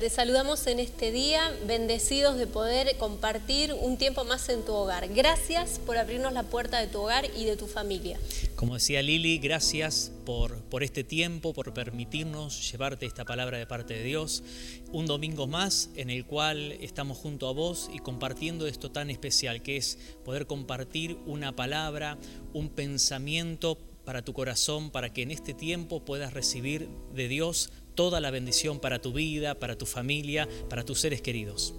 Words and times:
Te 0.00 0.10
saludamos 0.10 0.68
en 0.68 0.78
este 0.78 1.10
día, 1.10 1.52
bendecidos 1.66 2.36
de 2.36 2.46
poder 2.46 2.96
compartir 2.98 3.72
un 3.72 3.96
tiempo 3.96 4.22
más 4.22 4.48
en 4.48 4.64
tu 4.64 4.72
hogar. 4.72 5.08
Gracias 5.08 5.80
por 5.84 5.98
abrirnos 5.98 6.32
la 6.32 6.44
puerta 6.44 6.78
de 6.78 6.86
tu 6.86 7.00
hogar 7.00 7.26
y 7.36 7.46
de 7.46 7.56
tu 7.56 7.66
familia. 7.66 8.16
Como 8.54 8.74
decía 8.74 9.02
Lili, 9.02 9.38
gracias 9.38 10.12
por, 10.24 10.62
por 10.62 10.84
este 10.84 11.02
tiempo, 11.02 11.52
por 11.52 11.74
permitirnos 11.74 12.70
llevarte 12.70 13.06
esta 13.06 13.24
palabra 13.24 13.58
de 13.58 13.66
parte 13.66 13.94
de 13.94 14.04
Dios. 14.04 14.44
Un 14.92 15.06
domingo 15.06 15.48
más 15.48 15.90
en 15.96 16.10
el 16.10 16.24
cual 16.24 16.72
estamos 16.80 17.18
junto 17.18 17.48
a 17.48 17.52
vos 17.52 17.90
y 17.92 17.98
compartiendo 17.98 18.68
esto 18.68 18.92
tan 18.92 19.10
especial 19.10 19.62
que 19.62 19.78
es 19.78 19.98
poder 20.24 20.46
compartir 20.46 21.18
una 21.26 21.56
palabra, 21.56 22.18
un 22.52 22.68
pensamiento 22.68 23.78
para 24.04 24.22
tu 24.22 24.32
corazón, 24.32 24.90
para 24.90 25.12
que 25.12 25.22
en 25.22 25.32
este 25.32 25.54
tiempo 25.54 26.04
puedas 26.04 26.32
recibir 26.32 26.88
de 27.14 27.28
Dios 27.28 27.70
toda 27.98 28.20
la 28.20 28.30
bendición 28.30 28.78
para 28.78 29.00
tu 29.00 29.12
vida, 29.12 29.56
para 29.56 29.76
tu 29.76 29.84
familia, 29.84 30.48
para 30.70 30.84
tus 30.84 31.00
seres 31.00 31.20
queridos. 31.20 31.74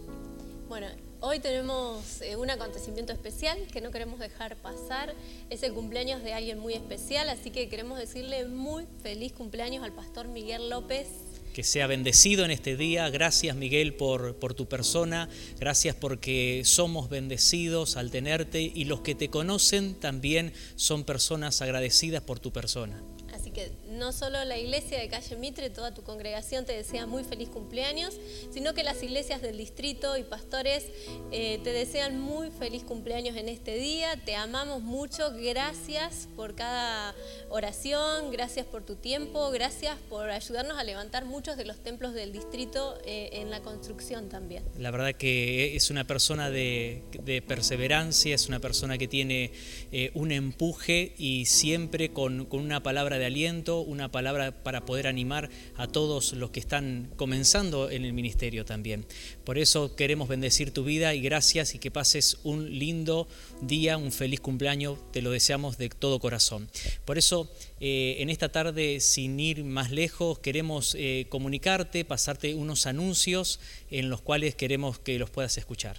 Bueno, 0.67 0.87
hoy 1.21 1.39
tenemos 1.39 2.21
eh, 2.21 2.35
un 2.35 2.49
acontecimiento 2.49 3.13
especial 3.13 3.57
que 3.71 3.79
no 3.79 3.89
queremos 3.89 4.19
dejar 4.19 4.57
pasar. 4.57 5.15
Es 5.49 5.63
el 5.63 5.71
cumpleaños 5.71 6.21
de 6.21 6.33
alguien 6.33 6.59
muy 6.59 6.73
especial, 6.73 7.29
así 7.29 7.51
que 7.51 7.69
queremos 7.69 7.97
decirle 7.97 8.49
muy 8.49 8.85
feliz 9.01 9.31
cumpleaños 9.31 9.81
al 9.81 9.93
pastor 9.93 10.27
Miguel 10.27 10.69
López. 10.69 11.07
Que 11.53 11.63
sea 11.63 11.87
bendecido 11.87 12.43
en 12.43 12.51
este 12.51 12.75
día. 12.75 13.09
Gracias 13.09 13.55
Miguel 13.55 13.93
por, 13.93 14.35
por 14.35 14.53
tu 14.53 14.67
persona. 14.67 15.29
Gracias 15.57 15.95
porque 15.95 16.63
somos 16.65 17.07
bendecidos 17.07 17.95
al 17.95 18.11
tenerte 18.11 18.61
y 18.61 18.83
los 18.83 18.99
que 18.99 19.15
te 19.15 19.29
conocen 19.29 19.95
también 19.95 20.51
son 20.75 21.05
personas 21.05 21.61
agradecidas 21.61 22.21
por 22.23 22.41
tu 22.41 22.51
persona. 22.51 23.01
Así 23.49 23.55
que 23.55 23.71
no 23.89 24.11
solo 24.11 24.45
la 24.45 24.59
iglesia 24.59 24.99
de 24.99 25.07
Calle 25.07 25.35
Mitre, 25.35 25.71
toda 25.71 25.91
tu 25.91 26.03
congregación 26.03 26.65
te 26.65 26.73
desea 26.73 27.07
muy 27.07 27.23
feliz 27.23 27.49
cumpleaños, 27.49 28.15
sino 28.51 28.75
que 28.75 28.83
las 28.83 29.01
iglesias 29.01 29.41
del 29.41 29.57
distrito 29.57 30.17
y 30.17 30.23
pastores 30.23 30.85
eh, 31.31 31.59
te 31.63 31.71
desean 31.71 32.19
muy 32.19 32.51
feliz 32.51 32.83
cumpleaños 32.83 33.35
en 33.37 33.49
este 33.49 33.75
día. 33.75 34.17
Te 34.23 34.35
amamos 34.35 34.83
mucho. 34.83 35.31
Gracias 35.35 36.27
por 36.35 36.53
cada 36.53 37.15
oración, 37.49 38.29
gracias 38.31 38.67
por 38.67 38.85
tu 38.85 38.95
tiempo, 38.97 39.49
gracias 39.49 39.97
por 40.09 40.29
ayudarnos 40.29 40.77
a 40.77 40.83
levantar 40.83 41.25
muchos 41.25 41.57
de 41.57 41.65
los 41.65 41.81
templos 41.81 42.13
del 42.13 42.31
distrito 42.31 42.99
eh, 43.03 43.29
en 43.33 43.49
la 43.49 43.61
construcción 43.61 44.29
también. 44.29 44.63
La 44.77 44.91
verdad 44.91 45.15
que 45.15 45.75
es 45.75 45.89
una 45.89 46.05
persona 46.05 46.51
de, 46.51 47.01
perseverancia, 47.47 48.35
es 48.35 48.47
una 48.47 48.59
persona 48.59 48.99
que 48.99 49.07
tiene 49.07 49.51
eh, 49.91 50.11
un 50.13 50.31
empuje 50.31 51.13
y 51.17 51.45
siempre 51.45 52.11
con, 52.11 52.45
con 52.45 52.59
una 52.59 52.83
palabra 52.83 53.17
de 53.17 53.25
aliento, 53.25 53.39
una 53.49 54.11
palabra 54.11 54.51
para 54.63 54.85
poder 54.85 55.07
animar 55.07 55.49
a 55.75 55.87
todos 55.87 56.33
los 56.33 56.51
que 56.51 56.59
están 56.59 57.09
comenzando 57.15 57.89
en 57.89 58.05
el 58.05 58.13
ministerio 58.13 58.63
también. 58.63 59.05
Por 59.43 59.57
eso 59.57 59.95
queremos 59.95 60.29
bendecir 60.29 60.71
tu 60.71 60.83
vida 60.83 61.15
y 61.15 61.21
gracias 61.21 61.73
y 61.73 61.79
que 61.79 61.89
pases 61.89 62.37
un 62.43 62.77
lindo 62.77 63.27
día, 63.61 63.97
un 63.97 64.11
feliz 64.11 64.39
cumpleaños, 64.39 64.99
te 65.11 65.21
lo 65.21 65.31
deseamos 65.31 65.77
de 65.77 65.89
todo 65.89 66.19
corazón. 66.19 66.69
Por 67.05 67.17
eso 67.17 67.51
eh, 67.79 68.17
en 68.19 68.29
esta 68.29 68.51
tarde, 68.51 68.99
sin 68.99 69.39
ir 69.39 69.63
más 69.63 69.89
lejos, 69.91 70.39
queremos 70.39 70.95
eh, 70.97 71.25
comunicarte, 71.29 72.05
pasarte 72.05 72.53
unos 72.53 72.85
anuncios 72.85 73.59
en 73.89 74.09
los 74.09 74.21
cuales 74.21 74.53
queremos 74.53 74.99
que 74.99 75.17
los 75.17 75.29
puedas 75.29 75.57
escuchar. 75.57 75.97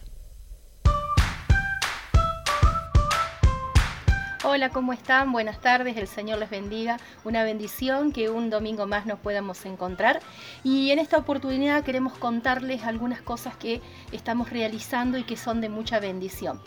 Hola, 4.43 4.71
¿cómo 4.71 4.95
están? 4.95 5.33
Buenas 5.33 5.61
tardes, 5.61 5.99
el 5.99 6.07
Señor 6.07 6.39
les 6.39 6.49
bendiga. 6.49 6.97
Una 7.25 7.45
bendición 7.45 8.11
que 8.11 8.31
un 8.31 8.49
domingo 8.49 8.87
más 8.87 9.05
nos 9.05 9.19
podamos 9.19 9.67
encontrar. 9.67 10.21
Y 10.65 10.93
en 10.93 10.99
esta 10.99 11.19
oportunidad 11.19 11.85
queremos 11.85 12.17
contarles 12.17 12.85
algunas 12.85 13.21
cosas 13.21 13.55
que 13.59 13.83
estamos 14.13 14.49
realizando 14.49 15.19
y 15.19 15.25
que 15.25 15.37
son 15.37 15.61
de 15.61 15.69
mucha 15.69 16.01
bendición. 16.01 16.59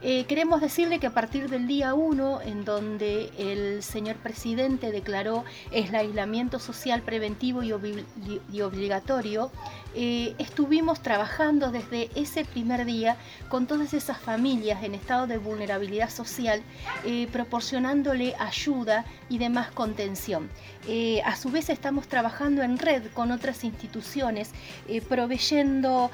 Eh, 0.00 0.26
queremos 0.26 0.60
decirle 0.60 1.00
que 1.00 1.08
a 1.08 1.10
partir 1.12 1.50
del 1.50 1.66
día 1.66 1.92
1, 1.92 2.42
en 2.42 2.64
donde 2.64 3.32
el 3.36 3.82
señor 3.82 4.14
presidente 4.16 4.92
declaró 4.92 5.44
el 5.72 5.92
aislamiento 5.92 6.60
social 6.60 7.02
preventivo 7.02 7.64
y, 7.64 7.72
obligatorio, 8.62 9.50
eh, 9.96 10.36
estuvimos 10.38 11.02
trabajando 11.02 11.72
desde 11.72 12.10
ese 12.14 12.44
primer 12.44 12.84
día 12.84 13.16
con 13.48 13.66
todas 13.66 13.92
esas 13.92 14.18
familias 14.18 14.84
en 14.84 14.94
estado 14.94 15.26
de 15.26 15.38
vulnerabilidad 15.38 16.10
social, 16.10 16.62
eh, 17.04 17.26
proporcionándole 17.32 18.36
ayuda 18.38 19.04
y 19.28 19.38
demás 19.38 19.72
contención. 19.72 20.48
a 21.24 21.36
su 21.36 21.50
vez 21.50 21.68
estamos 21.68 22.08
trabajando 22.08 22.62
en 22.62 22.78
red 22.78 23.02
con 23.12 23.30
otras 23.30 23.62
instituciones, 23.62 24.52
proveyendo, 25.06 26.10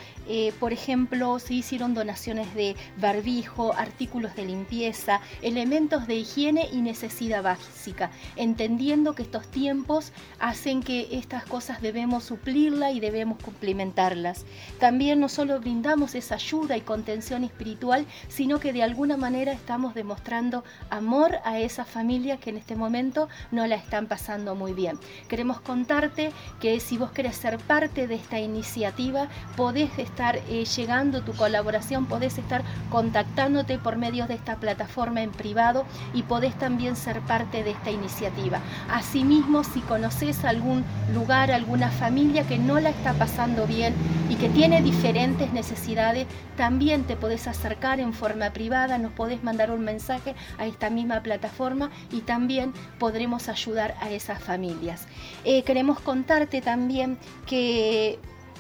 por 0.59 0.73
ejemplo, 0.73 1.39
se 1.39 1.55
hicieron 1.55 1.95
donaciones 1.95 2.53
de 2.55 2.75
barbijo, 2.97 3.74
artículos 3.77 4.35
de 4.37 4.47
limpieza, 4.47 5.21
elementos 5.43 6.07
de 6.07 6.17
higiene 6.17 6.69
y 6.73 6.83
necesidad 6.83 7.43
básica, 7.43 8.11
entendiendo 8.37 9.15
que 9.15 9.23
estos 9.23 9.47
tiempos 9.49 10.13
hacen 10.39 10.83
que 10.83 11.09
estas 11.13 11.45
cosas 11.45 11.83
debemos 11.83 12.25
suplirla 12.25 12.91
y 12.91 13.01
debemos 13.01 13.39
cumplimentarlas. 13.43 14.45
También 14.79 15.21
no 15.21 15.29
solo 15.29 15.61
brindamos 15.61 16.15
esa 16.15 16.37
ayuda 16.37 16.77
y 16.77 16.81
contención 16.81 17.45
espiritual, 17.45 18.07
sino 18.29 18.61
que 18.61 18.73
de 18.73 18.83
alguna 18.83 19.17
manera 19.17 19.53
estamos 19.53 19.95
demostrando 19.95 20.65
amor 20.91 21.39
a 21.45 21.59
esa 21.59 21.85
familia 21.85 22.39
que 22.39 22.51
en 22.51 22.57
este 22.57 22.77
momento 22.77 23.29
no 23.51 23.67
la 23.67 23.77
están 23.77 24.07
pasando 24.07 24.55
muy 24.55 24.73
bien. 24.73 24.99
Queremos 25.29 25.61
contarte 25.61 26.33
que 26.61 26.81
si 26.81 26.99
vos 26.99 27.11
querés 27.11 27.37
ser 27.37 27.59
parte 27.59 28.07
de 28.07 28.15
esta 28.15 28.39
iniciativa, 28.39 29.29
podés 29.57 29.99
estar 29.99 30.37
eh, 30.49 30.65
llegando 30.65 31.23
tu 31.23 31.33
colaboración, 31.33 32.07
podés 32.07 32.39
estar 32.39 32.63
contactando 32.91 33.64
por 33.83 33.97
medios 33.97 34.29
de 34.29 34.35
esta 34.35 34.57
plataforma 34.57 35.23
en 35.23 35.31
privado 35.31 35.85
y 36.13 36.23
podés 36.23 36.55
también 36.59 36.97
ser 36.97 37.21
parte 37.21 37.65
de 37.65 37.71
esta 37.71 37.91
iniciativa. 37.91 38.61
Asimismo, 38.91 39.65
si 39.65 39.81
conoces 39.81 40.45
algún 40.45 40.85
lugar, 41.13 41.51
alguna 41.51 41.91
familia 41.91 42.47
que 42.47 42.59
no 42.59 42.79
la 42.79 42.91
está 42.91 43.15
pasando 43.15 43.67
bien 43.67 43.95
y 44.29 44.37
que 44.37 44.49
tiene 44.49 44.83
diferentes 44.83 45.53
necesidades, 45.53 46.27
también 46.57 47.05
te 47.05 47.17
podés 47.17 47.47
acercar 47.47 48.01
en 48.01 48.13
forma 48.13 48.51
privada, 48.51 48.99
nos 48.99 49.13
podés 49.13 49.43
mandar 49.43 49.71
un 49.71 49.85
mensaje 49.85 50.35
a 50.59 50.67
esta 50.67 50.91
misma 50.91 51.23
plataforma 51.23 51.91
y 52.13 52.21
también 52.21 52.73
podremos 52.99 53.49
ayudar 53.49 53.95
a 54.01 54.11
esas 54.11 54.43
familias. 54.43 55.07
Eh, 55.45 55.63
queremos 55.63 56.01
contarte 56.01 56.61
también 56.61 57.19
que 57.47 58.19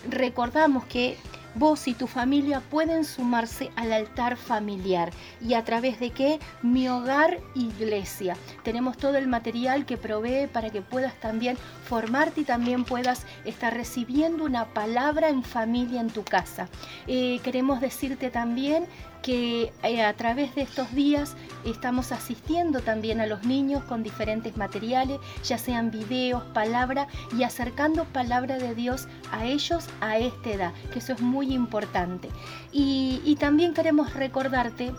recordamos 0.08 0.84
que 0.84 1.16
vos 1.54 1.86
y 1.88 1.94
tu 1.94 2.06
familia 2.06 2.60
pueden 2.60 3.04
sumarse 3.04 3.70
al 3.76 3.92
altar 3.92 4.36
familiar. 4.36 5.10
¿Y 5.40 5.54
a 5.54 5.64
través 5.64 6.00
de 6.00 6.10
qué? 6.10 6.38
Mi 6.62 6.88
hogar 6.88 7.40
iglesia. 7.54 8.36
Tenemos 8.62 8.96
todo 8.96 9.16
el 9.16 9.28
material 9.28 9.86
que 9.86 9.96
provee 9.96 10.46
para 10.46 10.70
que 10.70 10.82
puedas 10.82 11.14
también 11.20 11.56
formarte 11.84 12.42
y 12.42 12.44
también 12.44 12.84
puedas 12.84 13.26
estar 13.44 13.74
recibiendo 13.74 14.44
una 14.44 14.66
palabra 14.66 15.28
en 15.28 15.42
familia 15.42 16.00
en 16.00 16.10
tu 16.10 16.24
casa. 16.24 16.68
Eh, 17.06 17.40
queremos 17.42 17.80
decirte 17.80 18.30
también 18.30 18.86
que 19.24 19.72
eh, 19.82 20.02
a 20.02 20.12
través 20.12 20.54
de 20.54 20.60
estos 20.60 20.94
días 20.94 21.34
estamos 21.64 22.12
asistiendo 22.12 22.80
también 22.80 23.22
a 23.22 23.26
los 23.26 23.42
niños 23.44 23.82
con 23.84 24.02
diferentes 24.02 24.58
materiales, 24.58 25.18
ya 25.42 25.56
sean 25.56 25.90
videos, 25.90 26.42
palabra 26.52 27.08
y 27.34 27.42
acercando 27.42 28.04
palabra 28.04 28.58
de 28.58 28.74
Dios 28.74 29.08
a 29.32 29.46
ellos 29.46 29.86
a 30.02 30.18
esta 30.18 30.50
edad, 30.50 30.72
que 30.92 30.98
eso 30.98 31.14
es 31.14 31.22
muy 31.22 31.54
importante. 31.54 32.28
Y, 32.70 33.36
también 33.40 33.72
queremos 33.74 34.12
recordarte 34.14 34.92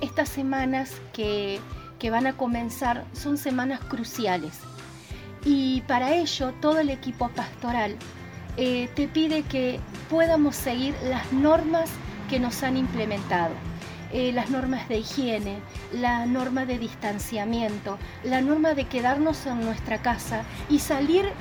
estas 0.00 0.28
semanas 0.28 0.92
que, 1.12 1.60
van 2.10 2.26
a 2.26 2.36
comenzar 2.36 3.04
son 3.12 3.36
semanas 3.36 3.80
cruciales. 3.80 4.58
Y 5.44 5.82
para 5.82 6.14
ello 6.14 6.52
todo 6.60 6.80
el 6.80 6.90
equipo 6.90 7.28
pastoral 7.28 7.96
eh, 8.56 8.88
te 8.96 9.06
pide 9.06 9.42
que 9.42 9.78
podamos 10.10 10.56
seguir 10.56 10.94
las 11.04 11.32
normas 11.32 11.90
que 12.28 12.40
nos 12.40 12.62
han 12.64 12.76
implementado. 12.76 13.71
Eh, 14.12 14.30
las 14.32 14.50
normas 14.50 14.88
de 14.88 14.98
higiene, 14.98 15.58
la 15.92 16.26
norma 16.26 16.66
de 16.66 16.78
distanciamiento, 16.78 17.98
la 18.24 18.42
norma 18.42 18.74
de 18.74 18.84
quedarnos 18.84 19.46
en 19.46 19.64
nuestra 19.64 20.02
casa 20.02 20.44
y 20.68 20.80
salir 20.80 21.32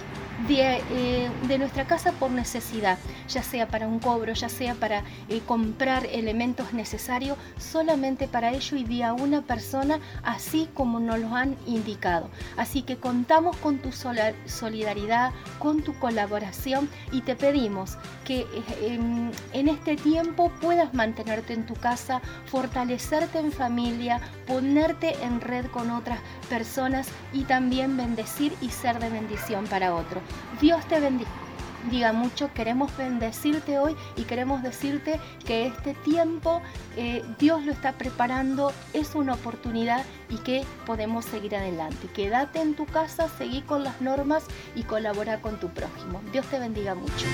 eh, 0.49 1.29
de, 1.47 1.57
nuestra 1.57 1.85
casa 1.85 2.13
por 2.13 2.31
necesidad, 2.31 2.97
ya 3.27 3.43
sea 3.43 3.67
para 3.67 3.87
un 3.87 3.99
cobro, 3.99 4.33
ya 4.33 4.49
sea 4.49 4.73
para 4.73 5.03
eh, 5.29 5.41
comprar 5.45 6.05
elementos 6.07 6.73
necesarios, 6.73 7.37
solamente 7.57 8.27
para 8.27 8.51
ello 8.51 8.77
y 8.77 8.83
de 8.83 9.03
a 9.03 9.13
una 9.13 9.43
persona, 9.43 9.99
así 10.23 10.67
como 10.73 10.99
nos 10.99 11.19
lo 11.19 11.35
han 11.35 11.55
indicado. 11.67 12.29
Así 12.57 12.81
que 12.81 12.97
contamos 12.97 13.55
con 13.57 13.79
tu 13.79 13.91
solidaridad, 13.91 15.31
con 15.59 15.83
tu 15.83 15.93
colaboración 15.99 16.89
y 17.11 17.21
te 17.21 17.35
pedimos 17.35 17.97
que 18.31 18.47
eh, 18.81 19.31
en 19.53 19.67
este 19.67 19.97
tiempo 19.97 20.51
puedas 20.61 20.93
mantenerte 20.93 21.53
en 21.53 21.65
tu 21.65 21.73
casa, 21.73 22.21
fortalecerte 22.45 23.39
en 23.39 23.51
familia, 23.51 24.21
ponerte 24.47 25.21
en 25.23 25.41
red 25.41 25.65
con 25.65 25.91
otras 25.91 26.19
personas 26.49 27.09
y 27.33 27.43
también 27.43 27.97
bendecir 27.97 28.53
y 28.61 28.69
ser 28.69 28.99
de 28.99 29.09
bendición 29.09 29.65
para 29.67 29.93
otros. 29.93 30.23
Dios 30.61 30.85
te 30.87 30.99
bendiga. 31.01 31.29
bendiga 31.83 32.13
mucho. 32.13 32.53
Queremos 32.53 32.95
bendecirte 32.95 33.79
hoy 33.79 33.95
y 34.15 34.23
queremos 34.23 34.61
decirte 34.63 35.19
que 35.45 35.65
este 35.65 35.93
tiempo 35.93 36.61
eh, 36.95 37.23
Dios 37.39 37.63
lo 37.65 37.71
está 37.71 37.93
preparando, 37.93 38.71
es 38.93 39.15
una 39.15 39.33
oportunidad 39.33 40.05
y 40.29 40.37
que 40.37 40.63
podemos 40.85 41.25
seguir 41.25 41.55
adelante. 41.55 42.07
Quédate 42.13 42.61
en 42.61 42.75
tu 42.75 42.85
casa, 42.85 43.29
seguí 43.37 43.61
con 43.61 43.83
las 43.83 43.99
normas 44.01 44.43
y 44.75 44.83
colabora 44.83 45.41
con 45.41 45.59
tu 45.59 45.69
prójimo. 45.69 46.21
Dios 46.31 46.45
te 46.47 46.59
bendiga 46.59 46.95
mucho. 46.95 47.25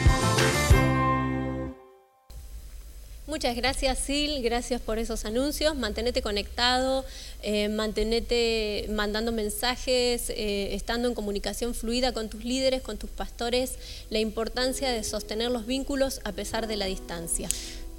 Muchas 3.28 3.58
gracias, 3.58 4.00
Sil. 4.08 4.40
Gracias 4.42 4.80
por 4.80 5.00
esos 5.00 5.26
anuncios. 5.26 5.76
Mantenete 5.76 6.22
conectado, 6.22 7.04
eh, 7.44 7.68
mantenete 7.68 8.88
mandando 8.90 9.34
mensajes, 9.34 10.30
eh, 10.30 10.74
estando 10.74 11.10
en 11.10 11.14
comunicación 11.14 11.76
fluida 11.76 12.14
con 12.14 12.30
tus 12.30 12.46
líderes, 12.46 12.82
con 12.82 12.98
tus 12.98 13.10
pastores. 13.10 13.74
La 14.10 14.20
importancia 14.20 14.90
de 14.90 15.04
sostener 15.04 15.52
los 15.52 15.66
vínculos 15.66 16.22
a 16.24 16.32
pesar 16.32 16.68
de 16.68 16.78
la 16.78 16.86
distancia. 16.86 17.50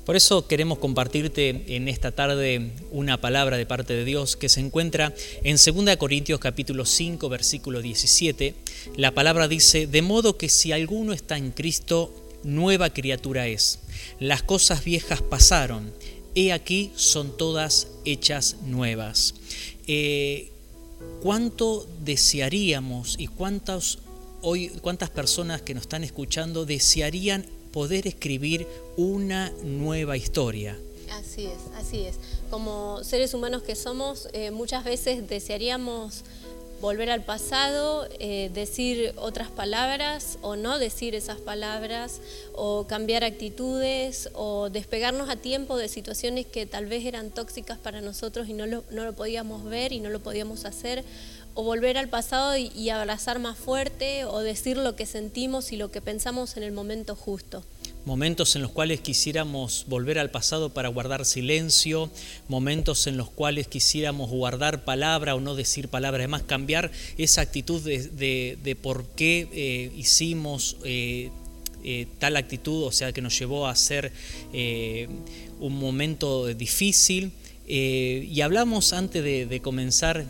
Por 0.07 0.17
eso 0.17 0.47
queremos 0.47 0.79
compartirte 0.79 1.77
en 1.77 1.89
esta 1.89 2.11
tarde 2.11 2.71
una 2.91 3.21
palabra 3.21 3.59
de 3.59 3.67
parte 3.67 3.93
de 3.93 4.07
Dios 4.07 4.35
que 4.35 4.49
se 4.49 4.61
encuentra 4.61 5.13
en 5.45 5.57
2 5.57 5.97
Corintios 5.99 6.41
capítulo 6.41 6.87
5 6.87 7.29
versículo 7.29 7.83
17. 7.83 8.55
La 8.97 9.13
palabra 9.13 9.47
dice, 9.47 9.87
de 9.87 10.01
modo 10.01 10.39
que 10.39 10.49
si 10.49 10.73
alguno 10.73 11.13
está 11.13 11.37
en 11.37 11.51
Cristo, 11.51 12.15
nueva 12.43 12.91
criatura 12.91 13.47
es. 13.47 13.81
Las 14.21 14.43
cosas 14.43 14.85
viejas 14.85 15.23
pasaron, 15.23 15.93
he 16.35 16.53
aquí 16.53 16.93
son 16.97 17.37
todas 17.37 17.89
hechas 18.05 18.57
nuevas. 18.65 19.35
Eh, 19.87 20.53
¿Cuánto 21.23 21.87
desearíamos 22.05 23.17
y 23.19 23.29
cuántas, 23.29 23.99
hoy, 24.43 24.69
cuántas 24.83 25.11
personas 25.11 25.63
que 25.63 25.75
nos 25.75 25.83
están 25.83 26.05
escuchando 26.05 26.65
desearían 26.65 27.47
poder 27.73 28.07
escribir 28.07 28.67
una 28.97 29.51
nueva 29.63 30.17
historia? 30.17 30.79
Así 31.13 31.47
es, 31.47 31.59
así 31.77 32.01
es. 32.01 32.17
Como 32.51 33.03
seres 33.03 33.35
humanos 33.35 33.63
que 33.63 33.75
somos, 33.75 34.29
eh, 34.33 34.51
muchas 34.51 34.85
veces 34.85 35.29
desearíamos 35.29 36.25
volver 36.81 37.11
al 37.11 37.23
pasado, 37.23 38.09
eh, 38.19 38.51
decir 38.55 39.13
otras 39.17 39.51
palabras 39.51 40.39
o 40.43 40.57
no 40.57 40.79
decir 40.79 41.15
esas 41.15 41.39
palabras, 41.39 42.21
o 42.55 42.87
cambiar 42.87 43.25
actitudes, 43.25 44.31
o 44.35 44.71
despegarnos 44.71 45.29
a 45.29 45.37
tiempo 45.37 45.77
de 45.77 45.89
situaciones 45.89 46.47
que 46.47 46.67
tal 46.67 46.87
vez 46.87 47.05
eran 47.05 47.31
tóxicas 47.31 47.79
para 47.79 48.01
nosotros 48.01 48.49
y 48.49 48.53
no 48.53 48.67
lo, 48.67 48.85
no 48.91 49.05
lo 49.05 49.15
podíamos 49.15 49.65
ver 49.65 49.93
y 49.93 50.01
no 50.01 50.11
lo 50.11 50.21
podíamos 50.21 50.65
hacer, 50.65 51.05
o 51.55 51.65
volver 51.65 51.99
al 51.99 52.09
pasado 52.09 52.57
y, 52.57 52.71
y 52.75 52.91
abrazar 52.91 53.39
más 53.39 53.59
fuerte, 53.59 54.25
o 54.25 54.41
decir 54.41 54.77
lo 54.77 54.95
que 54.95 55.07
sentimos 55.07 55.73
y 55.73 55.77
lo 55.77 55.91
que 55.91 56.01
pensamos 56.01 56.57
en 56.57 56.63
el 56.63 56.73
momento 56.73 57.17
justo 57.17 57.65
momentos 58.05 58.57
en 58.57 58.63
los 58.63 58.71
cuales 58.71 59.01
quisiéramos 59.01 59.85
volver 59.89 60.19
al 60.19 60.31
pasado 60.31 60.71
para 60.71 60.89
guardar 60.89 61.25
silencio, 61.25 62.11
momentos 62.49 63.07
en 63.07 63.17
los 63.17 63.31
cuales 63.31 63.69
quisiéramos 63.69 64.31
guardar 64.31 64.85
palabra 64.85 65.35
o 65.35 65.41
no 65.41 65.55
decir 65.55 65.89
palabra, 65.89 66.19
además 66.19 66.43
cambiar 66.43 66.91
esa 67.17 67.43
actitud 67.43 67.83
de, 67.83 68.79
por 68.81 69.07
qué 69.09 69.49
eh, 69.53 69.93
hicimos 69.97 70.77
eh, 70.85 71.31
eh, 71.85 72.07
tal 72.19 72.37
actitud, 72.37 72.85
o 72.85 72.93
sea, 72.93 73.13
que 73.13 73.21
nos 73.21 73.39
llevó 73.39 73.67
a 73.67 73.77
ser 73.77 74.13
un 75.61 75.79
momento 75.79 76.47
difícil. 76.47 77.33
y 77.67 78.41
hablamos 78.41 78.93
antes 78.93 79.23
de 79.23 79.61
comenzar 79.61 80.25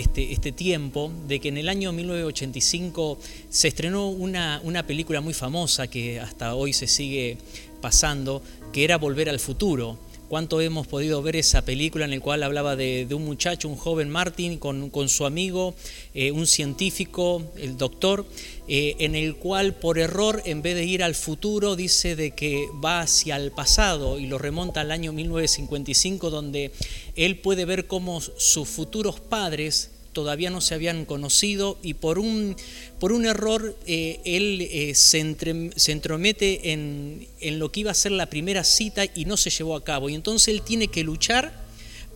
este, 0.00 0.32
este, 0.32 0.52
tiempo 0.52 1.12
de 1.26 1.40
que 1.40 1.48
en 1.48 1.56
el 1.56 1.68
año 1.68 1.92
1985 1.92 3.18
se 3.48 3.68
estrenó 3.68 4.08
una, 4.08 4.60
una 4.64 4.86
película 4.86 5.20
muy 5.20 5.34
famosa 5.34 5.86
que 5.88 6.20
hasta 6.20 6.54
hoy 6.54 6.72
se 6.72 6.86
sigue 6.86 7.38
pasando, 7.80 8.42
que 8.72 8.84
era 8.84 8.98
Volver 8.98 9.28
al 9.28 9.40
Futuro 9.40 9.98
cuánto 10.28 10.60
hemos 10.60 10.86
podido 10.86 11.22
ver 11.22 11.36
esa 11.36 11.64
película 11.64 12.04
en 12.04 12.10
la 12.10 12.20
cual 12.20 12.42
hablaba 12.42 12.76
de, 12.76 13.06
un 13.12 13.24
muchacho, 13.24 13.68
un 13.68 13.76
joven 13.76 14.08
Martin, 14.08 14.58
con, 14.58 15.08
su 15.08 15.26
amigo, 15.26 15.74
eh, 16.14 16.30
un 16.30 16.46
científico, 16.46 17.42
el 17.56 17.76
doctor, 17.76 18.26
eh, 18.68 18.96
en 18.98 19.14
el 19.14 19.36
cual 19.36 19.74
por 19.74 19.98
error, 19.98 20.42
en 20.44 20.62
vez 20.62 20.74
de 20.74 20.84
ir 20.84 21.02
al 21.02 21.14
futuro, 21.14 21.76
dice 21.76 22.16
de 22.16 22.32
que 22.32 22.66
va 22.84 23.00
hacia 23.00 23.36
el 23.36 23.52
pasado 23.52 24.18
y 24.18 24.26
lo 24.26 24.38
remonta 24.38 24.80
al 24.80 24.90
año 24.90 25.12
1955, 25.12 26.30
donde 26.30 26.72
él 27.14 27.38
puede 27.38 27.64
ver 27.64 27.86
cómo 27.86 28.20
sus 28.20 28.68
futuros 28.68 29.20
padres 29.20 29.90
todavía 30.16 30.48
no 30.48 30.62
se 30.62 30.74
habían 30.74 31.04
conocido 31.04 31.76
y 31.82 31.92
por 31.92 32.18
un, 32.18 32.56
por 32.98 33.12
un 33.12 33.26
error 33.26 33.76
eh, 33.86 34.18
él 34.24 34.62
eh, 34.62 34.94
se, 34.94 35.20
entromete 35.20 36.72
en, 36.72 37.28
en 37.40 37.58
lo 37.58 37.70
que 37.70 37.80
iba 37.80 37.90
a 37.90 37.94
ser 37.94 38.12
la 38.12 38.30
primera 38.30 38.64
cita 38.64 39.04
y 39.14 39.26
no 39.26 39.36
se 39.36 39.50
llevó 39.50 39.76
a 39.76 39.84
cabo. 39.84 40.08
Y 40.08 40.14
entonces 40.14 40.48
él 40.48 40.62
tiene 40.62 40.88
que 40.88 41.04
luchar 41.04 41.66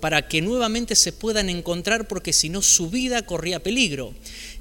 para 0.00 0.28
que 0.28 0.40
nuevamente 0.40 0.96
se 0.96 1.12
puedan 1.12 1.50
encontrar 1.50 2.08
porque 2.08 2.32
si 2.32 2.48
no 2.48 2.62
su 2.62 2.88
vida 2.88 3.20
corría 3.26 3.62
peligro. 3.62 4.14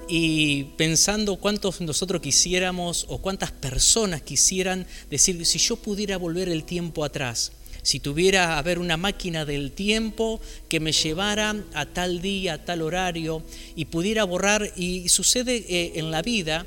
Y 0.10 0.66
pensando 0.76 1.38
cuántos 1.38 1.80
nosotros 1.80 2.22
quisiéramos 2.22 3.06
o 3.08 3.20
cuántas 3.20 3.54
personas 3.54 4.22
quisieran 4.22 4.86
decir, 5.10 5.46
si 5.46 5.60
yo 5.60 5.78
pudiera 5.78 6.18
volver 6.18 6.50
el 6.50 6.66
tiempo 6.66 7.06
atrás, 7.06 7.54
si 7.82 8.00
tuviera 8.00 8.58
a 8.58 8.62
ver 8.62 8.80
una 8.80 8.98
máquina 8.98 9.46
del 9.46 9.72
tiempo 9.72 10.40
que 10.68 10.80
me 10.80 10.92
llevara 10.92 11.56
a 11.74 11.86
tal 11.86 12.22
día, 12.22 12.54
a 12.54 12.66
tal 12.66 12.82
horario 12.82 13.44
y 13.76 13.86
pudiera 13.86 14.24
borrar, 14.24 14.72
y 14.76 15.10
sucede 15.10 15.66
eh, 15.68 15.94
en 15.96 16.12
la 16.12 16.22
vida 16.22 16.66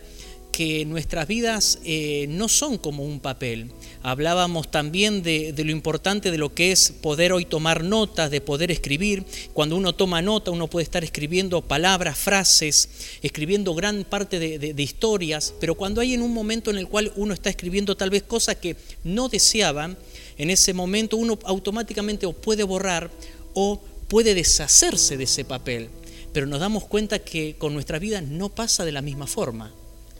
que 0.52 0.84
nuestras 0.84 1.26
vidas 1.26 1.78
eh, 1.84 2.26
no 2.28 2.48
son 2.48 2.76
como 2.76 3.04
un 3.04 3.20
papel. 3.20 3.72
Hablábamos 4.02 4.70
también 4.70 5.22
de, 5.22 5.54
lo 5.56 5.72
importante 5.72 6.30
de 6.30 6.38
lo 6.38 6.54
que 6.54 6.72
es 6.72 6.92
poder 6.92 7.32
hoy 7.32 7.46
tomar 7.46 7.82
notas, 7.82 8.30
de 8.30 8.40
poder 8.40 8.70
escribir. 8.70 9.24
Cuando 9.54 9.76
uno 9.76 9.94
toma 9.94 10.20
nota, 10.20 10.50
uno 10.50 10.68
puede 10.68 10.84
estar 10.84 11.02
escribiendo 11.02 11.62
palabras, 11.62 12.18
frases, 12.18 12.88
escribiendo 13.22 13.74
gran 13.74 14.04
parte 14.04 14.38
de, 14.38 14.82
historias, 14.82 15.54
pero 15.58 15.74
cuando 15.74 16.00
hay 16.00 16.14
en 16.14 16.22
un 16.22 16.34
momento 16.34 16.70
en 16.70 16.76
el 16.76 16.88
cual 16.88 17.12
uno 17.16 17.32
está 17.32 17.48
escribiendo 17.48 17.96
tal 17.96 18.10
vez 18.10 18.22
cosas 18.22 18.56
que 18.56 18.76
no 19.04 19.28
deseaban, 19.28 19.96
en 20.38 20.50
ese 20.50 20.72
momento 20.72 21.16
uno 21.16 21.38
automáticamente 21.44 22.26
o 22.26 22.32
puede 22.32 22.62
borrar 22.62 23.10
o 23.54 23.80
puede 24.08 24.34
deshacerse 24.34 25.16
de 25.16 25.24
ese 25.24 25.44
papel. 25.44 25.88
Pero 26.32 26.46
nos 26.46 26.60
damos 26.60 26.84
cuenta 26.84 27.18
que 27.18 27.56
con 27.58 27.74
nuestra 27.74 27.98
vida 27.98 28.20
no 28.20 28.48
pasa 28.48 28.84
de 28.84 28.92
la 28.92 29.02
misma 29.02 29.26
forma. 29.26 29.72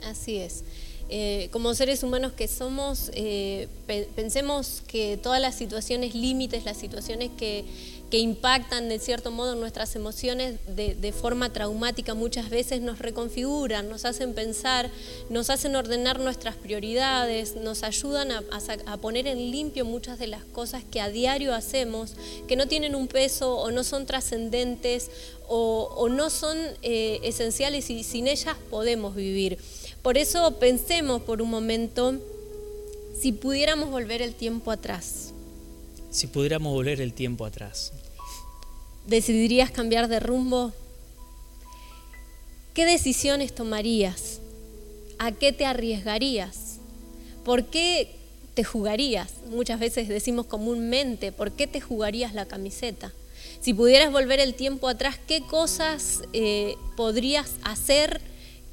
Así 0.04 0.36
es. 0.36 0.64
Eh, 1.08 1.48
como 1.52 1.74
seres 1.74 2.02
humanos 2.02 2.32
que 2.32 2.48
somos, 2.48 3.10
eh, 3.14 3.68
pensemos 4.16 4.82
que 4.86 5.18
todas 5.22 5.40
las 5.40 5.54
situaciones 5.54 6.14
límites, 6.14 6.64
las 6.64 6.78
situaciones 6.78 7.30
que, 7.36 7.64
que 8.12 8.18
impactan 8.18 8.90
de 8.90 8.98
cierto 8.98 9.30
modo 9.30 9.54
nuestras 9.54 9.96
emociones 9.96 10.56
de, 10.66 11.12
forma 11.18 11.50
traumática 11.50 12.12
muchas 12.12 12.50
veces 12.50 12.82
nos 12.82 12.98
reconfiguran, 12.98 13.88
nos 13.88 14.04
hacen 14.04 14.34
pensar, 14.34 14.90
nos 15.30 15.48
hacen 15.48 15.74
ordenar 15.76 16.20
nuestras 16.20 16.54
prioridades, 16.56 17.56
nos 17.56 17.82
ayudan 17.82 18.30
a, 18.30 18.96
poner 18.98 19.26
en 19.26 19.50
limpio 19.50 19.86
muchas 19.86 20.18
de 20.18 20.26
las 20.26 20.44
cosas 20.44 20.84
que 20.84 21.00
a 21.00 21.08
diario 21.08 21.54
hacemos, 21.54 22.12
que 22.46 22.54
no 22.54 22.68
tienen 22.68 22.94
un 22.94 23.08
peso 23.08 23.56
o 23.56 23.70
no 23.70 23.82
son 23.82 24.04
trascendentes 24.04 25.10
o, 25.48 26.06
no 26.10 26.28
son 26.28 26.58
eh, 26.82 27.18
esenciales 27.22 27.88
y 27.88 28.04
sin 28.04 28.28
ellas 28.28 28.56
podemos 28.68 29.14
vivir. 29.14 29.56
Por 30.02 30.18
eso 30.18 30.58
pensemos 30.58 31.22
por 31.22 31.40
un 31.40 31.48
momento 31.48 32.20
si 33.18 33.32
pudiéramos 33.32 33.90
volver 33.90 34.20
el 34.20 34.34
tiempo 34.34 34.70
atrás. 34.70 35.32
Si 36.10 36.26
pudiéramos 36.26 36.74
volver 36.74 37.00
el 37.00 37.14
tiempo 37.14 37.46
atrás. 37.46 37.94
¿Decidirías 39.06 39.70
cambiar 39.70 40.08
de 40.08 40.20
rumbo? 40.20 40.72
¿Qué 42.72 42.86
decisiones 42.86 43.54
tomarías? 43.54 44.40
¿A 45.18 45.32
qué 45.32 45.52
te 45.52 45.66
arriesgarías? 45.66 46.78
¿Por 47.44 47.64
qué 47.66 48.14
te 48.54 48.64
jugarías? 48.64 49.32
Muchas 49.50 49.80
veces 49.80 50.08
decimos 50.08 50.46
comúnmente, 50.46 51.32
¿por 51.32 51.52
qué 51.52 51.66
te 51.66 51.80
jugarías 51.80 52.32
la 52.32 52.46
camiseta? 52.46 53.12
Si 53.60 53.74
pudieras 53.74 54.12
volver 54.12 54.40
el 54.40 54.54
tiempo 54.54 54.88
atrás, 54.88 55.18
¿qué 55.26 55.42
cosas 55.42 56.22
eh, 56.32 56.76
podrías 56.96 57.56
hacer 57.64 58.20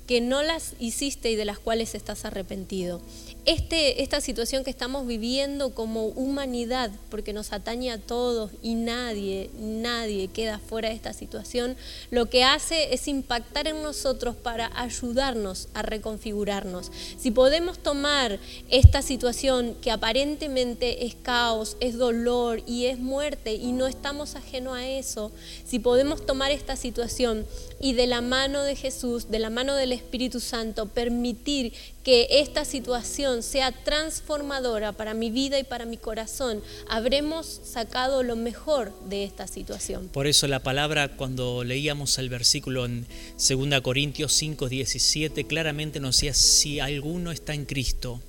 que 0.07 0.21
no 0.21 0.43
las 0.43 0.74
hiciste 0.79 1.31
y 1.31 1.36
de 1.36 1.45
las 1.45 1.59
cuales 1.59 1.95
estás 1.95 2.24
arrepentido? 2.25 3.01
Este, 3.46 4.03
esta 4.03 4.22
situación 4.22 4.63
que 4.63 4.69
estamos 4.69 5.08
viviendo 5.08 5.74
como 5.74 6.08
humanidad, 6.08 6.91
porque 7.10 7.34
nos 7.34 7.53
atañe 7.53 7.89
a 7.89 7.98
todos 7.98 8.51
y 8.62 8.75
nadie, 8.75 9.50
nadie 9.58 10.27
queda 10.27 10.60
fuera 10.60 10.89
de 10.89 10.96
esta 10.96 11.13
situación, 11.13 11.77
lo 12.12 12.29
que 12.29 12.43
hace 12.43 12.93
es 12.93 13.08
impactar 13.08 13.67
en 13.67 13.81
nosotros 13.81 14.36
para 14.36 14.69
ayudarnos 14.79 15.69
a 15.74 15.81
reconfigurarnos. 15.81 16.91
Si 17.17 17.31
podemos 17.31 17.79
tomar 17.79 18.39
esta 18.69 19.01
situación 19.01 19.75
que 19.81 19.91
aparentemente 19.91 21.05
es 21.05 21.15
caos, 21.15 21.77
es 21.79 21.98
dolor 21.98 22.62
y 22.67 22.86
es 22.86 23.00
muerte 23.00 23.53
y 23.53 23.72
no 23.72 23.88
estamos 23.88 24.36
ajeno 24.36 24.74
a 24.74 24.88
eso, 24.88 25.31
si 25.65 25.79
podemos 25.79 26.25
tomar 26.25 26.51
esta 26.51 26.75
situación 26.75 27.46
y 27.79 27.93
de 27.93 28.08
la 28.08 28.22
mano 28.22 28.63
de 28.63 28.75
Jesús, 28.75 29.31
de 29.31 29.39
la 29.39 29.50
mano 29.50 29.75
del 29.75 29.93
Espíritu 29.93 30.39
Santo, 30.39 30.88
permitir 30.88 31.74
que 32.09 32.39
esta 32.39 32.65
situación 32.65 33.43
sea 33.43 33.71
transformadora 33.71 34.93
para 34.93 35.13
mi 35.13 35.29
vida 35.29 35.59
y 35.59 35.63
para 35.63 35.85
mi 35.85 35.97
corazón, 35.97 36.63
habremos 36.87 37.45
sacado 37.63 38.23
lo 38.23 38.35
mejor 38.35 38.91
de 39.07 39.25
esta 39.25 39.45
situación. 39.45 40.07
Por 40.07 40.25
eso 40.25 40.47
la 40.47 40.63
palabra, 40.63 41.15
cuando 41.17 41.63
leíamos 41.63 42.17
el 42.17 42.29
versículo 42.29 42.85
en 42.85 43.05
2 43.37 43.81
Corintios 43.81 44.33
5, 44.33 44.69
17, 44.69 45.43
claramente 45.43 45.99
nos 45.99 46.15
decía, 46.15 46.33
si 46.33 46.79
alguno 46.79 47.31
está 47.31 47.53
en 47.53 47.65
Cristo, 47.65 48.19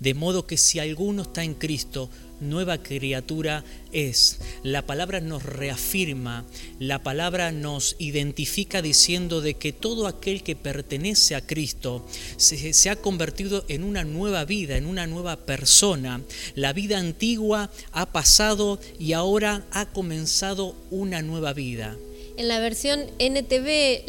de 0.00 0.12
modo 0.12 0.46
que 0.46 0.58
si 0.58 0.78
alguno 0.78 1.22
está 1.22 1.42
en 1.42 1.54
Cristo, 1.54 2.10
nueva 2.40 2.82
criatura 2.82 3.64
es. 3.92 4.40
La 4.62 4.86
palabra 4.86 5.20
nos 5.20 5.42
reafirma, 5.42 6.44
la 6.78 7.02
palabra 7.02 7.52
nos 7.52 7.96
identifica 7.98 8.82
diciendo 8.82 9.40
de 9.40 9.54
que 9.54 9.72
todo 9.72 10.06
aquel 10.06 10.42
que 10.42 10.56
pertenece 10.56 11.34
a 11.34 11.46
Cristo 11.46 12.06
se, 12.36 12.72
se, 12.72 12.90
ha 12.90 12.96
convertido 12.96 13.64
en 13.68 13.84
una 13.84 14.04
nueva 14.04 14.44
vida, 14.44 14.76
en 14.76 14.86
una 14.86 15.06
nueva 15.06 15.36
persona. 15.36 16.20
La 16.54 16.72
vida 16.72 16.98
antigua 16.98 17.70
ha 17.92 18.12
pasado 18.12 18.80
y 18.98 19.12
ahora 19.12 19.64
ha 19.70 19.86
comenzado 19.86 20.74
una 20.90 21.22
nueva 21.22 21.52
vida. 21.52 21.96
En 22.40 22.48
la 22.48 22.58
versión 22.58 23.00
NTV 23.18 24.06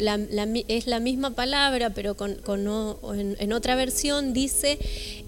es 0.66 0.86
la 0.86 1.00
misma 1.00 1.32
palabra, 1.32 1.90
pero 1.90 2.16
con, 2.16 2.40
en, 3.14 3.52
otra 3.52 3.74
versión 3.76 4.32
dice, 4.32 4.78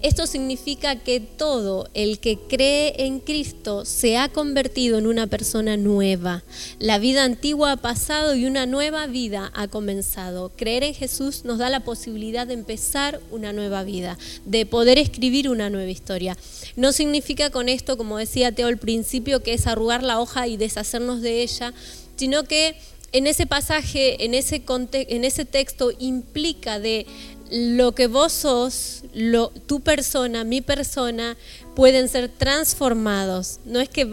esto 0.01 0.25
significa 0.25 0.95
que 0.95 1.19
todo 1.19 1.87
el 1.93 2.17
que 2.17 2.39
cree 2.39 3.05
en 3.05 3.19
Cristo 3.19 3.85
se 3.85 4.17
ha 4.17 4.29
convertido 4.29 4.97
en 4.97 5.05
una 5.05 5.27
persona 5.27 5.77
nueva. 5.77 6.43
La 6.79 6.97
vida 6.97 7.23
antigua 7.25 7.73
ha 7.73 7.77
pasado 7.77 8.33
y 8.33 8.45
una 8.45 8.65
nueva 8.65 9.05
vida 9.05 9.51
ha 9.53 9.67
comenzado. 9.67 10.51
Creer 10.55 10.83
en 10.83 10.95
Jesús 10.95 11.45
nos 11.45 11.59
da 11.59 11.69
la 11.69 11.81
posibilidad 11.81 12.47
de 12.47 12.55
empezar 12.55 13.21
una 13.29 13.53
nueva 13.53 13.83
vida, 13.83 14.17
de 14.45 14.65
poder 14.65 14.97
escribir 14.97 15.47
una 15.47 15.69
nueva 15.69 15.91
historia. 15.91 16.35
No 16.75 16.91
significa 16.91 17.51
con 17.51 17.69
esto, 17.69 17.97
como 17.97 18.17
decía 18.17 18.51
Teo 18.51 18.65
al 18.65 18.79
principio, 18.79 19.43
que 19.43 19.53
es 19.53 19.67
arrugar 19.67 20.01
la 20.01 20.19
hoja 20.19 20.47
y 20.47 20.57
deshacernos 20.57 21.21
de 21.21 21.43
ella, 21.43 21.71
sino 22.15 22.45
que 22.45 22.75
en 23.15 23.27
ese 23.27 23.45
pasaje, 23.45 24.25
en 24.25 24.33
ese, 24.33 24.61
en 24.91 25.23
ese 25.23 25.45
texto, 25.45 25.91
implica 25.99 26.79
de 26.79 27.05
lo 27.49 27.93
que 27.93 28.07
vos 28.07 28.33
sos, 28.33 29.03
tu 29.67 29.79
persona, 29.79 30.43
mi 30.43 30.59
persona, 30.59 31.37
pueden 31.75 32.09
ser 32.09 32.27
transformados. 32.27 33.59
No 33.63 33.79
es 33.79 33.87
que 33.87 34.05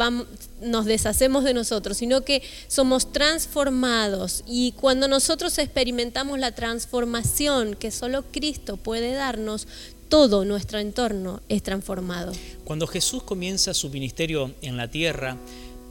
nos 0.60 0.84
deshacemos 0.84 1.42
de 1.42 1.52
nosotros, 1.52 1.96
sino 1.96 2.20
que 2.20 2.42
somos 2.68 3.10
transformados. 3.10 4.44
Y 4.46 4.70
cuando 4.72 5.08
nosotros 5.08 5.58
experimentamos 5.58 6.38
la 6.38 6.52
transformación 6.54 7.74
que 7.74 7.90
solo 7.90 8.22
Cristo 8.30 8.76
puede 8.76 9.14
darnos, 9.14 9.66
todo 10.10 10.44
nuestro 10.44 10.78
entorno 10.78 11.40
es 11.48 11.64
transformado. 11.64 12.32
Cuando 12.64 12.86
Jesús 12.86 13.24
comienza 13.24 13.74
su 13.74 13.88
ministerio 13.88 14.52
en 14.60 14.76
la 14.76 14.88
tierra, 14.88 15.38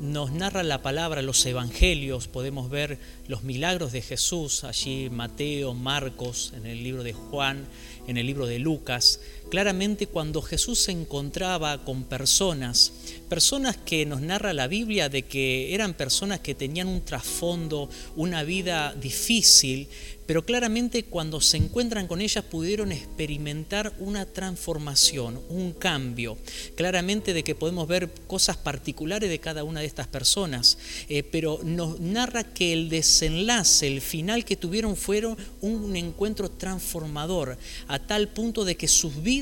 nos 0.01 0.31
narra 0.31 0.63
la 0.63 0.81
palabra, 0.81 1.21
los 1.21 1.45
evangelios, 1.45 2.27
podemos 2.27 2.71
ver 2.71 2.97
los 3.27 3.43
milagros 3.43 3.91
de 3.91 4.01
Jesús, 4.01 4.63
allí 4.63 5.11
Mateo, 5.11 5.75
Marcos, 5.75 6.53
en 6.55 6.65
el 6.65 6.83
libro 6.83 7.03
de 7.03 7.13
Juan, 7.13 7.67
en 8.07 8.17
el 8.17 8.25
libro 8.25 8.47
de 8.47 8.57
Lucas, 8.57 9.21
claramente 9.51 10.07
cuando 10.07 10.41
Jesús 10.41 10.79
se 10.79 10.93
encontraba 10.93 11.83
con 11.83 12.05
personas, 12.05 12.93
personas 13.27 13.75
que 13.75 14.05
nos 14.05 14.21
narra 14.21 14.53
la 14.53 14.67
Biblia 14.67 15.09
de 15.09 15.23
que 15.23 15.75
eran 15.75 15.93
personas 15.93 16.39
que 16.39 16.55
tenían 16.55 16.87
un 16.87 17.01
trasfondo, 17.01 17.89
una 18.15 18.43
vida 18.43 18.95
difícil, 18.95 19.89
pero 20.31 20.45
claramente 20.45 21.03
cuando 21.03 21.41
se 21.41 21.57
encuentran 21.57 22.07
con 22.07 22.21
ellas 22.21 22.45
pudieron 22.45 22.93
experimentar 22.93 23.93
una 23.99 24.25
transformación, 24.25 25.41
un 25.49 25.73
cambio. 25.73 26.37
Claramente 26.75 27.33
de 27.33 27.43
que 27.43 27.53
podemos 27.53 27.85
ver 27.85 28.09
cosas 28.27 28.55
particulares 28.55 29.29
de 29.29 29.39
cada 29.39 29.65
una 29.65 29.81
de 29.81 29.87
estas 29.87 30.07
personas, 30.07 30.77
eh, 31.09 31.23
pero 31.23 31.59
nos 31.65 31.99
narra 31.99 32.45
que 32.45 32.71
el 32.71 32.87
desenlace, 32.87 33.87
el 33.87 33.99
final 33.99 34.45
que 34.45 34.55
tuvieron 34.55 34.95
fueron 34.95 35.35
un 35.59 35.97
encuentro 35.97 36.49
transformador, 36.49 37.57
a 37.89 37.99
tal 37.99 38.29
punto 38.29 38.63
de 38.63 38.77
que 38.77 38.87
sus 38.87 39.21
vidas 39.21 39.40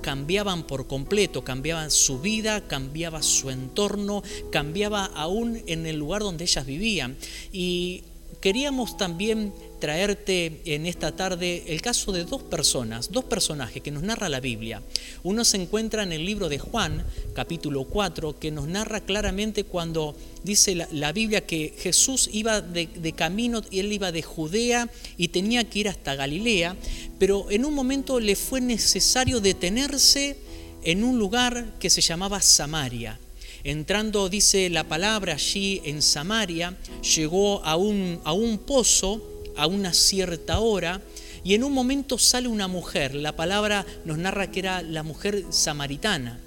cambiaban 0.00 0.66
por 0.66 0.86
completo, 0.86 1.44
cambiaban 1.44 1.90
su 1.90 2.20
vida, 2.20 2.66
cambiaba 2.66 3.22
su 3.22 3.50
entorno, 3.50 4.22
cambiaba 4.50 5.04
aún 5.06 5.62
en 5.66 5.86
el 5.86 5.96
lugar 5.96 6.22
donde 6.22 6.44
ellas 6.44 6.66
vivían. 6.66 7.16
Y 7.52 8.04
queríamos 8.44 8.98
también 8.98 9.54
traerte 9.80 10.60
en 10.66 10.84
esta 10.84 11.16
tarde 11.16 11.64
el 11.66 11.80
caso 11.80 12.12
de 12.12 12.26
dos 12.26 12.42
personas, 12.42 13.10
dos 13.10 13.24
personajes 13.24 13.82
que 13.82 13.90
nos 13.90 14.02
narra 14.02 14.28
la 14.28 14.40
Biblia. 14.40 14.82
Uno 15.22 15.46
se 15.46 15.56
encuentra 15.56 16.02
en 16.02 16.12
el 16.12 16.26
libro 16.26 16.50
de 16.50 16.58
Juan, 16.58 17.06
capítulo 17.32 17.84
4, 17.84 18.38
que 18.38 18.50
nos 18.50 18.68
narra 18.68 19.00
claramente 19.00 19.64
cuando 19.64 20.14
dice 20.42 20.74
la, 20.74 21.12
Biblia 21.12 21.46
que 21.46 21.72
Jesús 21.78 22.28
iba 22.34 22.60
de, 22.60 22.86
de 22.86 23.12
camino, 23.12 23.62
y 23.70 23.78
él 23.78 23.90
iba 23.90 24.12
de 24.12 24.20
Judea 24.20 24.90
y 25.16 25.28
tenía 25.28 25.64
que 25.64 25.78
ir 25.78 25.88
hasta 25.88 26.14
Galilea, 26.14 26.76
pero 27.18 27.50
en 27.50 27.64
un 27.64 27.72
momento 27.72 28.20
le 28.20 28.36
fue 28.36 28.60
necesario 28.60 29.40
detenerse 29.40 30.36
en 30.82 31.02
un 31.02 31.18
lugar 31.18 31.78
que 31.80 31.88
se 31.88 32.02
llamaba 32.02 32.42
Samaria. 32.42 33.18
Entrando, 33.64 34.28
dice 34.28 34.68
la 34.68 34.84
palabra, 34.84 35.34
allí 35.34 35.80
en 35.84 36.02
Samaria, 36.02 36.76
llegó 37.16 37.64
a 37.64 37.76
un, 37.76 38.20
a 38.24 38.32
un 38.34 38.58
pozo 38.58 39.22
a 39.56 39.66
una 39.66 39.94
cierta 39.94 40.60
hora 40.60 41.00
y 41.44 41.54
en 41.54 41.64
un 41.64 41.72
momento 41.72 42.18
sale 42.18 42.48
una 42.48 42.68
mujer, 42.68 43.14
la 43.14 43.36
palabra 43.36 43.86
nos 44.04 44.18
narra 44.18 44.50
que 44.50 44.60
era 44.60 44.82
la 44.82 45.02
mujer 45.02 45.44
samaritana. 45.50 46.40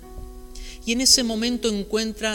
Y 0.85 0.93
en 0.93 1.01
ese 1.01 1.21
momento 1.23 1.69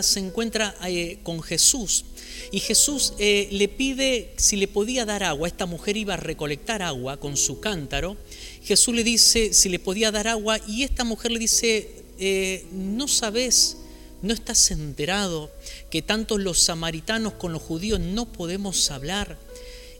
se 0.03 0.21
encuentra 0.21 0.77
eh, 0.85 1.19
con 1.23 1.43
Jesús. 1.43 2.05
Y 2.51 2.61
Jesús 2.61 3.15
eh, 3.19 3.49
le 3.51 3.67
pide 3.67 4.35
si 4.37 4.57
le 4.57 4.69
podía 4.69 5.07
dar 5.07 5.23
agua. 5.23 5.49
Esta 5.49 5.65
mujer 5.65 5.97
iba 5.97 6.15
a 6.15 6.19
recolectar 6.19 6.83
agua 6.83 7.17
con 7.17 7.39
su 7.39 7.61
cántaro. 7.61 8.19
Jesús 8.63 8.95
le 8.95 9.05
dice 9.05 9.55
si 9.55 9.71
le 9.71 9.79
podía 9.79 10.11
dar 10.11 10.29
agua 10.29 10.59
y 10.69 10.83
esta 10.83 11.03
mujer 11.03 11.33
le 11.33 11.39
dice, 11.39 11.89
eh, 12.19 12.67
no 12.73 13.09
sabes, 13.09 13.79
no 14.23 14.33
estás 14.33 14.71
enterado 14.71 15.51
que 15.91 16.03
tanto 16.03 16.39
los 16.39 16.61
samaritanos 16.63 17.35
con 17.35 17.53
los 17.53 17.63
judíos 17.63 18.01
no 18.01 18.33
podemos 18.33 18.91
hablar. 18.91 19.39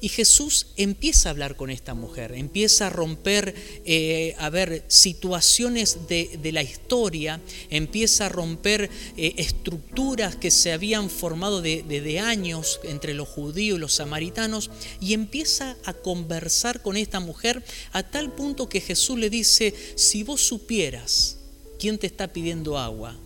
Y 0.03 0.09
Jesús 0.09 0.67
empieza 0.77 1.29
a 1.29 1.31
hablar 1.31 1.55
con 1.55 1.71
esta 1.71 1.95
mujer, 1.95 2.33
empieza 2.33 2.89
a 2.89 2.91
romper, 2.91 3.55
eh, 3.85 4.35
a 4.37 4.51
ver, 4.51 4.85
situaciones 4.89 6.09
de, 6.09 6.51
la 6.53 6.61
historia, 6.61 7.41
empieza 7.71 8.27
a 8.27 8.29
romper 8.29 8.91
eh, 9.17 9.35
estructuras 9.37 10.35
que 10.35 10.51
se 10.51 10.73
habían 10.73 11.09
formado 11.09 11.63
desde 11.63 12.19
años 12.19 12.81
entre 12.83 13.15
los 13.15 13.29
judíos 13.29 13.77
y 13.77 13.81
los 13.81 13.93
samaritanos, 13.93 14.73
y 15.01 15.15
empieza 15.15 15.77
a 15.85 15.93
conversar 15.93 16.83
con 16.83 16.97
esta 16.97 17.21
mujer 17.21 17.63
a 17.93 18.03
tal 18.03 18.33
punto 18.33 18.69
que 18.69 18.81
Jesús 18.81 19.17
le 19.21 19.31
dice, 19.31 19.73
si 19.95 20.25
vos 20.25 20.41
supieras 20.41 21.39
quién 21.79 21.97
te 21.99 22.09
está 22.09 22.33
pidiendo 22.33 22.77
agua, 22.77 23.17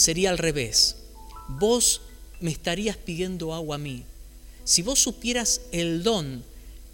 sería 0.00 0.30
al 0.30 0.38
revés, 0.38 0.96
vos 1.48 2.00
me 2.40 2.50
estarías 2.50 2.96
pidiendo 2.96 3.52
agua 3.54 3.76
a 3.76 3.78
mí 3.78 4.04
si 4.70 4.82
vos 4.82 5.00
supieras 5.00 5.62
el 5.72 6.04
don, 6.04 6.44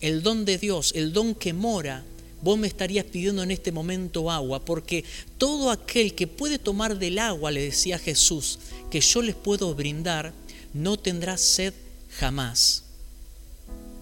el 0.01 0.23
don 0.23 0.47
de 0.47 0.57
Dios, 0.57 0.93
el 0.95 1.13
don 1.13 1.35
que 1.35 1.53
mora, 1.53 2.05
vos 2.41 2.59
me 2.59 2.67
estarías 2.67 3.05
pidiendo 3.05 3.43
en 3.43 3.51
este 3.51 3.71
momento 3.71 4.31
agua, 4.31 4.65
porque 4.65 5.05
todo 5.37 5.71
aquel 5.71 6.15
que 6.15 6.27
puede 6.27 6.59
tomar 6.59 6.99
del 6.99 7.19
agua, 7.19 7.51
le 7.51 7.61
decía 7.61 7.99
Jesús, 7.99 8.59
que 8.91 9.03
yo 9.03 9.21
les 9.21 9.35
puedo 9.35 9.75
brindar, 9.75 10.33
no 10.73 10.97
tendrá 10.97 11.37
sed 11.37 11.75
jamás. 12.19 12.85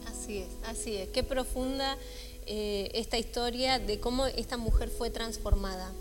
Así 0.07 0.39
es, 0.39 0.49
así 0.67 0.95
es. 0.95 1.09
Qué 1.09 1.25
profunda 1.25 1.99
eh, 2.47 2.93
esta 2.95 3.19
historia 3.19 3.81
de 3.81 3.99
cómo 3.99 4.27
esta 4.27 4.57
mujer 4.57 4.89
fue 4.89 5.11
transformada 5.11 5.93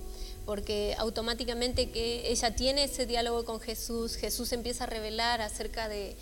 porque 0.46 0.96
automáticamente 0.98 1.90
que 1.90 2.30
ella 2.30 2.56
tiene 2.56 2.84
ese 2.84 3.06
diálogo 3.06 3.46
con 3.46 3.62
Jesús, 3.62 4.16
Jesús 4.16 4.52
empieza 4.52 4.84
a 4.84 4.88
revelar 4.88 5.42
acerca 5.42 5.88
de, 5.88 6.16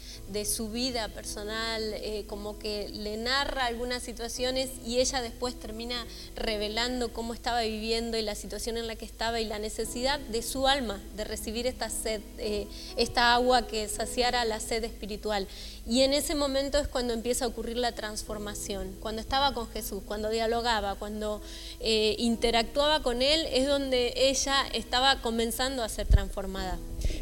su 0.46 0.70
vida 0.70 1.08
personal, 1.10 1.82
eh, 1.94 2.26
como 2.28 2.58
que 2.58 2.90
le 2.90 3.18
narra 3.18 3.66
algunas 3.66 4.02
situaciones 4.02 4.70
y 4.86 5.00
ella 5.00 5.22
después 5.22 5.58
termina 5.60 6.06
revelando 6.36 7.14
cómo 7.14 7.34
estaba 7.34 7.62
viviendo 7.62 8.18
y 8.18 8.22
la 8.22 8.36
situación 8.36 8.78
en 8.78 8.88
la 8.88 8.96
que 8.96 9.06
estaba 9.06 9.40
y 9.40 9.46
la 9.46 9.60
necesidad 9.60 10.20
de 10.20 10.42
su 10.42 10.68
alma 10.68 11.00
de 11.16 11.24
recibir 11.24 11.68
esta 11.68 11.90
sed, 11.90 12.22
eh, 12.38 12.68
esta 12.98 13.34
agua 13.34 13.68
que 13.68 13.88
saciara 13.88 14.46
la 14.46 14.60
sed 14.60 14.84
espiritual. 14.84 15.48
Y 15.88 16.02
en 16.02 16.14
ese 16.14 16.36
momento 16.36 16.78
es 16.78 16.88
cuando 16.88 17.14
empieza 17.14 17.46
a 17.46 17.48
ocurrir 17.48 17.78
la 17.78 17.94
transformación. 17.94 18.96
Cuando 19.00 19.20
estaba 19.20 19.54
con 19.54 19.68
Jesús, 19.72 20.04
cuando 20.06 20.30
dialogaba, 20.30 20.96
cuando 20.96 21.42
eh, 21.80 22.16
interactuaba 22.20 23.02
con 23.02 23.22
Él, 23.22 23.48
es 23.52 23.68
donde 23.68 24.11
ella 24.16 24.68
estaba 24.74 25.22
comenzando 25.22 25.84
a 25.84 25.90
ser 25.90 26.08
transformada. 26.08 26.78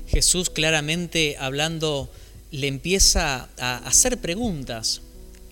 Jesús 0.07 0.49
claramente 0.49 1.35
hablando 1.39 2.09
le 2.51 2.67
empieza 2.67 3.49
a 3.57 3.77
hacer 3.77 4.17
preguntas. 4.17 5.01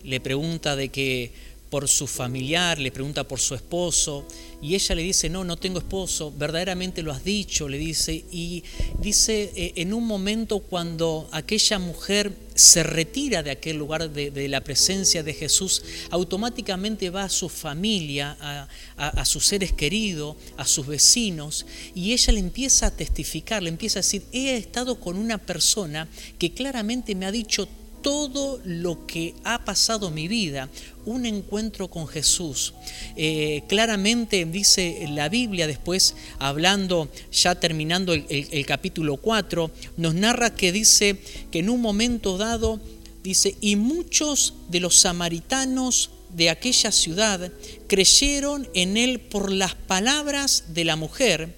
Le 0.02 0.20
pregunta 0.20 0.76
de 0.76 0.88
que 0.88 1.32
por 1.70 1.86
su 1.88 2.06
familiar, 2.06 2.78
le 2.78 2.90
pregunta 2.90 3.24
por 3.24 3.40
su 3.40 3.54
esposo, 3.54 4.26
y 4.60 4.74
ella 4.74 4.94
le 4.94 5.02
dice, 5.02 5.28
no, 5.28 5.44
no 5.44 5.56
tengo 5.56 5.78
esposo, 5.78 6.32
verdaderamente 6.36 7.02
lo 7.02 7.12
has 7.12 7.22
dicho, 7.22 7.68
le 7.68 7.78
dice, 7.78 8.24
y 8.32 8.64
dice, 8.98 9.52
eh, 9.54 9.72
en 9.76 9.92
un 9.92 10.06
momento 10.06 10.60
cuando 10.60 11.28
aquella 11.30 11.78
mujer 11.78 12.32
se 12.54 12.82
retira 12.82 13.42
de 13.42 13.52
aquel 13.52 13.76
lugar 13.76 14.10
de, 14.10 14.48
la 14.48 14.62
presencia 14.62 15.22
de 15.22 15.34
Jesús, 15.34 15.82
automáticamente 16.10 17.10
va 17.10 17.24
a 17.24 17.28
su 17.28 17.48
familia, 17.48 18.36
a, 18.40 18.68
a 18.96 19.24
sus 19.24 19.46
seres 19.46 19.72
queridos, 19.72 20.36
a 20.56 20.66
sus 20.66 20.86
vecinos, 20.86 21.66
y 21.94 22.12
ella 22.12 22.32
le 22.32 22.40
empieza 22.40 22.86
a 22.86 22.90
testificar, 22.90 23.62
le 23.62 23.68
empieza 23.68 24.00
a 24.00 24.02
decir, 24.02 24.24
he 24.32 24.56
estado 24.56 24.98
con 24.98 25.16
una 25.16 25.38
persona 25.38 26.08
que 26.38 26.52
claramente 26.52 27.14
me 27.14 27.26
ha 27.26 27.30
dicho 27.30 27.68
todo 28.02 28.60
lo 28.64 29.06
que 29.06 29.34
ha 29.44 29.64
pasado 29.64 30.08
en 30.08 30.14
mi 30.14 30.28
vida, 30.28 30.68
un 31.04 31.26
encuentro 31.26 31.88
con 31.88 32.06
Jesús. 32.06 32.74
Eh, 33.16 33.62
claramente 33.68 34.44
dice 34.44 35.06
la 35.10 35.28
Biblia 35.28 35.66
después, 35.66 36.14
hablando, 36.38 37.08
ya 37.32 37.54
terminando 37.54 38.12
el, 38.12 38.66
capítulo 38.66 39.16
4, 39.16 39.70
nos 39.96 40.14
narra 40.14 40.54
que 40.54 40.72
dice 40.72 41.18
que 41.50 41.60
en 41.60 41.70
un 41.70 41.80
momento 41.80 42.38
dado, 42.38 42.80
dice, 43.22 43.56
y 43.60 43.76
muchos 43.76 44.54
de 44.68 44.80
los 44.80 44.96
samaritanos 44.98 46.10
de 46.30 46.50
aquella 46.50 46.92
ciudad 46.92 47.50
creyeron 47.86 48.68
en 48.74 48.96
él 48.96 49.20
por 49.20 49.50
las 49.50 49.74
palabras 49.74 50.64
de 50.74 50.84
la 50.84 50.96
mujer 50.96 51.56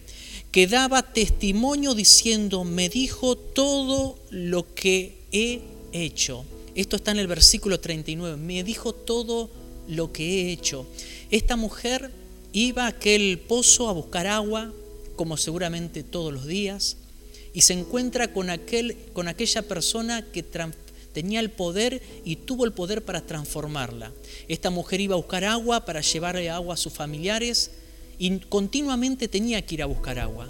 que 0.53 0.67
daba 0.67 1.03
testimonio 1.03 1.95
diciendo, 1.95 2.65
me 2.65 2.89
dijo 2.89 3.37
todo 3.37 4.19
lo 4.31 4.75
que 4.75 5.19
he 5.33 5.61
hecho. 5.93 6.45
Esto 6.75 6.97
está 6.97 7.11
en 7.11 7.19
el 7.19 7.27
versículo 7.27 7.81
39. 7.81 8.37
Me 8.37 8.63
dijo 8.63 8.95
todo 8.95 9.51
lo 9.89 10.13
que 10.13 10.25
he 10.25 10.53
hecho. 10.53 10.87
Esta 11.31 11.57
mujer 11.57 12.11
iba 12.53 12.85
a 12.85 12.89
aquel 12.89 13.39
pozo 13.39 13.89
a 13.89 13.93
buscar 13.93 14.27
agua, 14.27 14.73
como 15.17 15.37
seguramente 15.37 16.03
todos 16.03 16.33
los 16.33 16.47
días, 16.47 16.97
y 17.53 17.63
se 17.63 17.73
encuentra 17.73 18.33
con, 18.33 18.51
aquel, 18.51 18.97
con 19.13 19.29
aquella 19.29 19.63
persona 19.63 20.25
que 20.33 20.45
tenía 21.13 21.41
el 21.41 21.51
poder 21.51 22.01
y 22.25 22.37
tuvo 22.37 22.65
el 22.65 22.73
poder 22.73 23.05
para 23.05 23.21
transformarla. 23.21 24.13
Esta 24.49 24.71
mujer 24.71 25.01
iba 25.01 25.15
a 25.15 25.19
buscar 25.19 25.45
agua 25.45 25.85
para 25.85 26.01
llevarle 26.01 26.49
agua 26.49 26.75
a 26.75 26.79
sus 26.79 26.93
familiares 26.93 27.73
y 28.19 28.39
continuamente 28.39 29.27
tenía 29.27 29.63
que 29.63 29.75
ir 29.75 29.83
a 29.83 29.87
buscar 29.87 30.21
agua. 30.21 30.49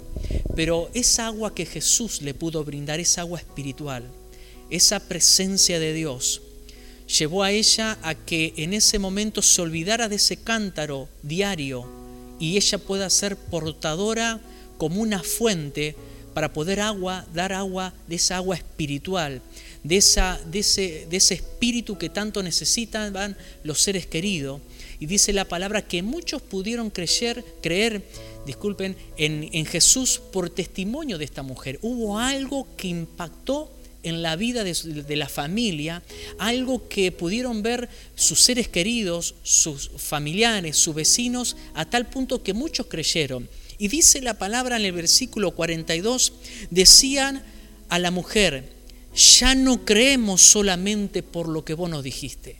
Pero 0.55 0.89
esa 0.93 1.27
agua 1.27 1.55
que 1.55 1.65
Jesús 1.65 2.21
le 2.21 2.35
pudo 2.35 2.63
brindar 2.63 2.99
es 2.99 3.17
agua 3.17 3.39
espiritual 3.39 4.03
esa 4.71 4.99
presencia 4.99 5.79
de 5.79 5.93
Dios 5.93 6.41
llevó 7.07 7.43
a 7.43 7.51
ella 7.51 7.97
a 8.01 8.15
que 8.15 8.53
en 8.57 8.73
ese 8.73 8.97
momento 8.97 9.41
se 9.41 9.61
olvidara 9.61 10.07
de 10.07 10.15
ese 10.15 10.37
cántaro 10.37 11.09
diario 11.23 11.85
y 12.39 12.57
ella 12.57 12.77
pueda 12.77 13.09
ser 13.09 13.35
portadora 13.35 14.39
como 14.77 15.01
una 15.01 15.21
fuente 15.21 15.95
para 16.33 16.53
poder 16.53 16.79
agua, 16.79 17.27
dar 17.33 17.51
agua 17.51 17.93
de 18.07 18.15
esa 18.15 18.37
agua 18.37 18.55
espiritual, 18.55 19.41
de, 19.83 19.97
esa, 19.97 20.39
de, 20.45 20.59
ese, 20.59 21.07
de 21.09 21.17
ese 21.17 21.35
espíritu 21.35 21.97
que 21.97 22.09
tanto 22.09 22.41
necesitan 22.41 23.35
los 23.63 23.81
seres 23.81 24.05
queridos. 24.07 24.61
Y 24.99 25.07
dice 25.07 25.33
la 25.33 25.45
palabra 25.45 25.81
que 25.81 26.01
muchos 26.03 26.41
pudieron 26.41 26.89
creer, 26.89 27.43
creer 27.61 28.03
disculpen, 28.45 28.95
en, 29.17 29.49
en 29.51 29.65
Jesús 29.65 30.21
por 30.31 30.49
testimonio 30.49 31.17
de 31.17 31.25
esta 31.25 31.43
mujer. 31.43 31.77
Hubo 31.81 32.17
algo 32.17 32.67
que 32.77 32.87
impactó 32.87 33.69
en 34.03 34.21
la 34.21 34.35
vida 34.35 34.63
de, 34.63 35.15
la 35.15 35.29
familia 35.29 36.01
algo 36.37 36.87
que 36.87 37.11
pudieron 37.11 37.61
ver 37.61 37.89
sus 38.15 38.41
seres 38.41 38.67
queridos, 38.67 39.35
sus 39.43 39.91
familiares, 39.97 40.77
sus 40.77 40.95
vecinos, 40.95 41.55
a 41.73 41.85
tal 41.85 42.09
punto 42.09 42.43
que 42.43 42.53
muchos 42.53 42.87
creyeron. 42.87 43.47
Y 43.77 43.87
dice 43.87 44.21
la 44.21 44.37
palabra 44.37 44.77
en 44.77 44.85
el 44.85 44.91
versículo 44.91 45.51
42, 45.51 46.33
decían 46.69 47.43
a 47.89 47.99
la 47.99 48.11
mujer, 48.11 48.69
ya 49.15 49.55
no 49.55 49.85
creemos 49.85 50.41
solamente 50.41 51.23
por 51.23 51.47
lo 51.47 51.65
que 51.65 51.73
vos 51.73 51.89
nos 51.89 52.03
dijiste, 52.03 52.57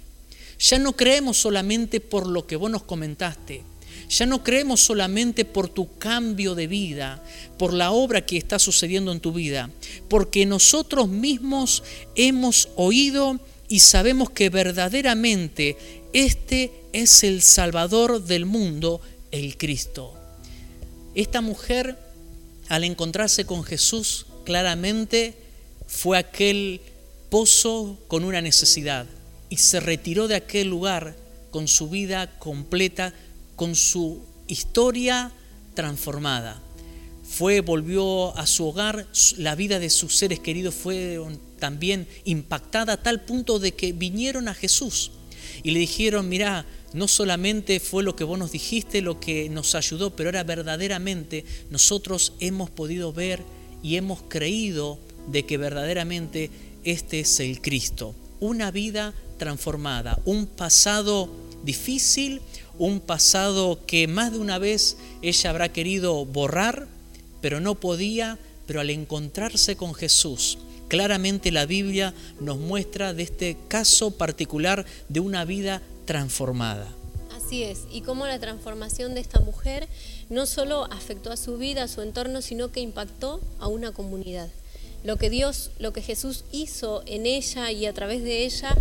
ya 0.60 0.80
no 0.80 0.94
creemos 0.94 1.38
solamente 1.38 2.00
por 2.00 2.28
lo 2.28 2.46
que 2.46 2.56
vos 2.56 2.70
nos 2.70 2.84
comentaste, 2.84 3.64
ya 4.10 4.26
no 4.26 4.44
creemos 4.44 4.82
solamente 4.82 5.46
por 5.46 5.70
tu 5.70 5.98
cambio 5.98 6.56
de 6.56 6.68
vida, 6.68 7.24
por 7.58 7.74
la 7.74 7.92
obra 7.92 8.26
que 8.26 8.38
está 8.38 8.60
sucediendo 8.60 9.12
en 9.12 9.20
tu 9.20 9.32
vida, 9.34 9.70
porque 10.10 10.46
nosotros 10.46 11.08
mismos 11.08 11.84
hemos 12.16 12.70
oído 12.76 13.40
y 13.68 13.80
sabemos 13.80 14.30
que 14.30 14.50
verdaderamente 14.50 15.78
este 16.14 16.72
es 16.94 17.24
el 17.24 17.42
Salvador 17.42 18.24
del 18.24 18.46
mundo, 18.46 19.02
el 19.32 19.58
Cristo. 19.58 20.14
Esta 21.16 21.42
mujer, 21.42 21.98
al 22.68 22.84
encontrarse 22.84 23.46
con 23.46 23.64
Jesús, 23.64 24.26
claramente 24.44 25.36
fue 25.88 26.18
aquel 26.18 26.82
pozo 27.30 27.98
con 28.08 28.26
una 28.26 28.42
necesidad 28.42 29.06
y 29.50 29.58
se 29.58 29.80
retiró 29.80 30.28
de 30.28 30.36
aquel 30.36 30.68
lugar 30.68 31.16
con 31.52 31.68
su 31.68 31.90
vida 31.90 32.38
completa 32.40 33.14
con 33.62 33.76
su 33.76 34.24
historia 34.48 35.32
transformada. 35.76 36.60
Fue, 37.24 37.62
volvió 37.62 38.36
a 38.36 38.48
su 38.48 38.66
hogar, 38.66 39.06
la 39.38 39.54
vida 39.54 39.78
de 39.78 39.92
sus 39.92 40.16
seres 40.18 40.40
queridos 40.40 40.74
fue 40.74 41.20
también 41.60 42.08
impactada 42.26 42.94
a 42.94 43.04
tal 43.04 43.22
punto 43.22 43.60
de 43.60 43.74
que 43.74 43.94
vinieron 43.94 44.48
a 44.48 44.56
Jesús 44.56 45.12
y 45.62 45.70
le 45.70 45.80
dijeron, 45.80 46.28
mira, 46.28 46.66
no 46.94 47.08
solamente 47.08 47.80
fue 47.80 48.02
lo 48.02 48.16
que 48.16 48.24
vos 48.24 48.40
nos 48.40 48.52
dijiste 48.52 49.04
lo 49.04 49.20
que 49.20 49.48
nos 49.50 49.76
ayudó, 49.76 50.16
pero 50.16 50.30
ahora 50.30 50.44
verdaderamente 50.44 51.46
nosotros 51.70 52.34
hemos 52.40 52.72
podido 52.72 53.14
ver 53.14 53.44
y 53.84 53.96
hemos 53.96 54.24
creído 54.28 54.98
de 55.28 55.46
que 55.46 55.58
verdaderamente 55.58 56.50
este 56.84 57.20
es 57.20 57.40
el 57.40 57.62
Cristo. 57.62 58.16
Una 58.40 58.72
vida 58.72 59.14
transformada, 59.38 60.20
un 60.26 60.48
pasado 60.48 61.30
difícil, 61.64 62.42
un 62.78 63.00
pasado 63.00 63.80
que 63.86 64.08
más 64.08 64.32
de 64.32 64.40
una 64.40 64.58
vez 64.58 64.98
ella 65.22 65.50
habrá 65.50 65.72
querido 65.72 66.26
borrar, 66.26 66.88
pero 67.42 67.60
no 67.60 67.76
podía, 67.76 68.38
pero 68.68 68.80
al 68.82 68.90
encontrarse 68.90 69.76
con 69.76 69.94
Jesús, 69.94 70.58
claramente 70.88 71.52
la 71.52 71.66
Biblia 71.66 72.14
nos 72.40 72.58
muestra 72.58 73.14
de 73.14 73.24
este 73.24 73.58
caso 73.68 74.12
particular 74.12 74.86
de 75.10 75.20
una 75.20 75.46
vida 75.46 75.82
transformada. 76.06 76.88
Así 77.36 77.64
es, 77.64 77.80
y 77.92 78.02
cómo 78.02 78.28
la 78.28 78.40
transformación 78.40 79.14
de 79.14 79.22
esta 79.22 79.40
mujer 79.40 79.88
no 80.30 80.46
solo 80.46 80.86
afectó 80.92 81.32
a 81.32 81.38
su 81.38 81.58
vida, 81.58 81.84
a 81.84 81.88
su 81.88 82.02
entorno, 82.02 82.42
sino 82.42 82.72
que 82.72 82.80
impactó 82.80 83.42
a 83.60 83.68
una 83.68 83.92
comunidad. 83.92 84.50
Lo 85.04 85.18
que 85.18 85.30
Dios, 85.30 85.72
lo 85.80 85.94
que 85.94 86.02
Jesús 86.02 86.44
hizo 86.52 87.04
en 87.08 87.26
ella 87.26 87.72
y 87.72 87.88
a 87.88 87.94
través 87.94 88.24
de 88.24 88.46
ella 88.46 88.78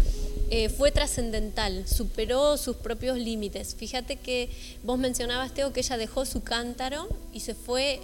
eh, 0.53 0.69
fue 0.69 0.91
trascendental, 0.91 1.87
superó 1.87 2.57
sus 2.57 2.75
propios 2.75 3.17
límites. 3.17 3.77
Fíjate 3.77 4.17
que 4.17 4.51
vos 4.83 4.99
mencionabas, 4.99 5.55
Teo, 5.55 5.73
que 5.73 5.79
ella 5.79 5.97
dejó 5.97 6.27
su 6.27 6.43
cántaro 6.43 7.09
y 7.33 7.41
se 7.41 7.55
fue 7.55 8.01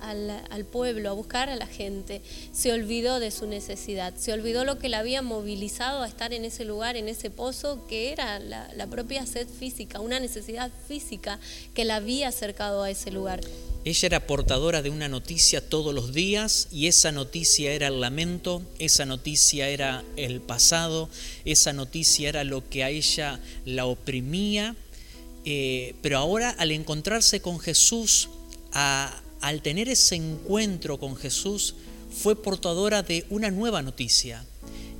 al, 0.00 0.64
pueblo 0.64 1.10
a 1.10 1.12
buscar 1.12 1.48
a 1.50 1.54
la 1.54 1.68
gente. 1.68 2.20
Se 2.52 2.72
olvidó 2.72 3.20
de 3.20 3.30
su 3.30 3.46
necesidad, 3.46 4.12
se 4.16 4.32
olvidó 4.32 4.64
lo 4.64 4.80
que 4.80 4.88
la 4.88 4.98
había 4.98 5.22
movilizado 5.22 6.02
a 6.02 6.08
estar 6.08 6.32
en 6.32 6.44
ese 6.44 6.64
lugar, 6.64 6.96
en 6.96 7.08
ese 7.08 7.30
pozo, 7.30 7.86
que 7.86 8.10
era 8.12 8.40
la, 8.40 8.68
la 8.74 8.88
propia 8.88 9.24
sed 9.24 9.46
física, 9.46 10.00
una 10.00 10.18
necesidad 10.18 10.72
física 10.88 11.38
que 11.74 11.84
la 11.84 11.96
había 11.96 12.28
acercado 12.28 12.82
a 12.82 12.90
ese 12.90 13.12
lugar. 13.12 13.40
Ella 13.88 14.06
era 14.06 14.26
portadora 14.26 14.82
de 14.82 14.90
una 14.90 15.08
noticia 15.08 15.66
todos 15.66 15.94
los 15.94 16.12
días 16.12 16.68
y 16.70 16.88
esa 16.88 17.10
noticia 17.10 17.72
era 17.72 17.86
el 17.86 18.02
lamento, 18.02 18.60
esa 18.78 19.06
noticia 19.06 19.70
era 19.70 20.04
el 20.16 20.42
pasado, 20.42 21.08
esa 21.46 21.72
noticia 21.72 22.28
era 22.28 22.44
lo 22.44 22.68
que 22.68 22.84
a 22.84 22.90
ella 22.90 23.40
la 23.64 23.86
oprimía. 23.86 24.76
Eh, 25.46 25.94
pero 26.02 26.18
ahora 26.18 26.50
al 26.50 26.70
encontrarse 26.70 27.40
con 27.40 27.58
Jesús, 27.60 28.28
al 28.72 29.62
tener 29.62 29.88
ese 29.88 30.16
encuentro 30.16 30.98
con 30.98 31.16
Jesús, 31.16 31.74
fue 32.10 32.36
portadora 32.36 33.02
de 33.02 33.24
una 33.30 33.50
nueva 33.50 33.80
noticia. 33.80 34.44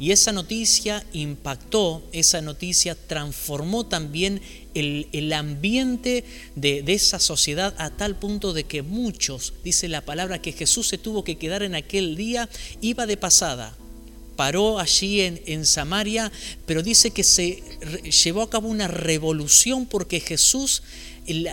Y 0.01 0.13
esa 0.13 0.33
noticia 0.33 1.05
impactó, 1.13 2.03
esa 2.13 2.41
noticia 2.41 2.95
transformó 2.95 3.87
también 3.87 4.41
el, 4.75 5.33
ambiente 5.33 6.25
de, 6.55 6.85
esa 6.87 7.19
sociedad 7.19 7.75
a 7.79 7.91
tal 7.91 8.17
punto 8.17 8.53
de 8.53 8.65
que 8.65 8.83
muchos, 8.83 9.55
dice 9.65 9.89
la 9.89 10.03
palabra, 10.03 10.41
que 10.41 10.53
Jesús 10.53 10.87
se 10.87 10.99
tuvo 10.99 11.25
que 11.25 11.37
quedar 11.37 11.65
en 11.65 11.75
aquel 11.75 12.17
día, 12.17 12.49
iba 12.81 13.07
de 13.07 13.17
pasada. 13.17 13.77
Paró 14.39 14.79
allí 14.79 15.23
en, 15.23 15.43
en 15.47 15.67
Samaria, 15.67 16.31
pero 16.65 16.85
dice 16.85 17.11
que 17.11 17.25
se 17.25 17.61
llevó 18.23 18.43
a 18.43 18.51
cabo 18.51 18.69
una 18.69 18.87
revolución 18.87 19.85
porque 19.85 20.21
Jesús 20.21 20.85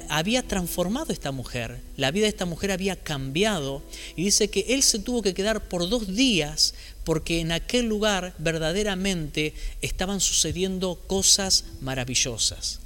había 0.08 0.44
transformado 0.44 1.08
a 1.10 1.14
esta 1.14 1.32
mujer, 1.32 1.82
la 1.98 2.12
vida 2.12 2.26
de 2.26 2.30
esta 2.30 2.46
mujer 2.46 2.72
había 2.72 2.96
cambiado 2.96 3.82
y 4.16 4.26
dice 4.26 4.50
que 4.50 4.68
él 4.70 4.84
se 4.84 5.00
tuvo 5.00 5.24
que 5.24 5.34
quedar 5.34 5.68
por 5.68 5.90
dos 5.90 6.16
días 6.16 6.76
porque 7.04 7.40
en 7.40 7.52
aquel 7.52 7.88
lugar 7.88 8.36
verdaderamente 8.38 9.56
estaban 9.82 10.22
sucediendo 10.22 11.02
cosas 11.08 11.66
maravillosas. 11.82 12.85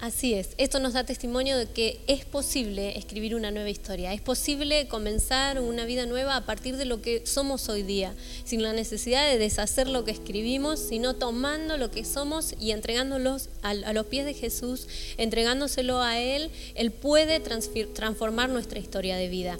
Así 0.00 0.32
es, 0.32 0.48
esto 0.56 0.80
nos 0.80 0.94
da 0.94 1.04
testimonio 1.04 1.58
de 1.58 1.66
que 1.66 2.00
es 2.06 2.24
posible 2.24 2.96
escribir 2.96 3.34
una 3.34 3.50
nueva 3.50 3.68
historia, 3.68 4.14
es 4.14 4.22
posible 4.22 4.88
comenzar 4.88 5.60
una 5.60 5.84
vida 5.84 6.06
nueva 6.06 6.36
a 6.36 6.46
partir 6.46 6.78
de 6.78 6.86
lo 6.86 7.02
que 7.02 7.26
somos 7.26 7.68
hoy 7.68 7.82
día, 7.82 8.14
sin 8.44 8.62
la 8.62 8.72
necesidad 8.72 9.30
de 9.30 9.36
deshacer 9.36 9.88
lo 9.88 10.06
que 10.06 10.12
escribimos, 10.12 10.80
sino 10.80 11.16
tomando 11.16 11.76
lo 11.76 11.90
que 11.90 12.06
somos 12.06 12.54
y 12.58 12.70
entregándolos 12.70 13.50
a, 13.60 13.74
los 13.74 14.06
pies 14.06 14.24
de 14.24 14.32
Jesús, 14.32 14.88
entregándoselo 15.18 16.00
a 16.00 16.18
Él, 16.18 16.50
Él 16.76 16.92
puede 16.92 17.38
transformar 17.38 18.48
nuestra 18.48 18.78
historia 18.78 19.16
de 19.16 19.28
vida. 19.28 19.58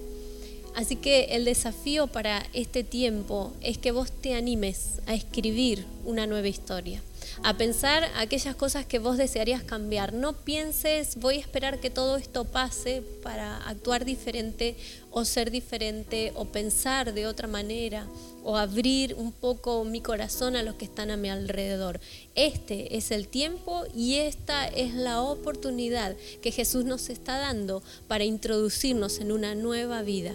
Así 0.75 0.97
que 0.97 1.37
el 1.37 1.45
desafío 1.45 2.07
para 2.07 2.47
este 2.55 2.83
tiempo 2.83 3.53
es 3.61 3.77
que 3.77 3.93
vos 3.93 4.11
te 4.11 4.33
animes 4.33 5.01
a 5.07 5.13
escribir 5.13 5.85
una 6.07 6.27
nueva 6.27 6.49
historia 6.49 7.03
a 7.43 7.57
pensar 7.57 8.05
aquellas 8.17 8.55
cosas 8.55 8.85
que 8.85 8.99
vos 8.99 9.17
desearías 9.17 9.63
cambiar. 9.63 10.13
No 10.13 10.35
pienses, 10.35 11.17
voy 11.17 11.37
a 11.37 11.41
esperar 11.41 11.81
que 11.81 11.89
todo 11.89 12.17
esto 12.17 12.45
pase 12.45 13.03
para 13.23 13.57
actuar 13.69 14.05
diferente 14.05 14.77
o 15.11 15.25
ser 15.25 15.51
diferente 15.51 16.33
o 16.35 16.45
pensar 16.45 17.15
de 17.15 17.27
otra 17.27 17.49
manera 17.49 18.07
o 18.45 18.57
abrir 18.57 19.15
un 19.15 19.33
poco 19.33 19.85
mi 19.85 20.01
corazón 20.01 20.55
a 20.55 20.63
los 20.63 20.75
que 20.75 20.85
están 20.85 21.11
a 21.11 21.17
mi 21.17 21.31
alrededor. 21.31 22.01
Este 22.35 22.97
es 22.97 23.11
el 23.11 23.29
tiempo 23.29 23.85
y 23.95 24.17
esta 24.17 24.67
es 24.69 24.95
la 24.95 25.23
oportunidad 25.23 26.17
que 26.43 26.53
Jesús 26.53 26.85
nos 26.85 27.09
está 27.09 27.39
dando 27.39 27.83
para 28.07 28.25
introducirnos 28.25 29.19
en 29.19 29.33
una 29.33 29.55
nueva 29.55 30.03
vida. 30.03 30.35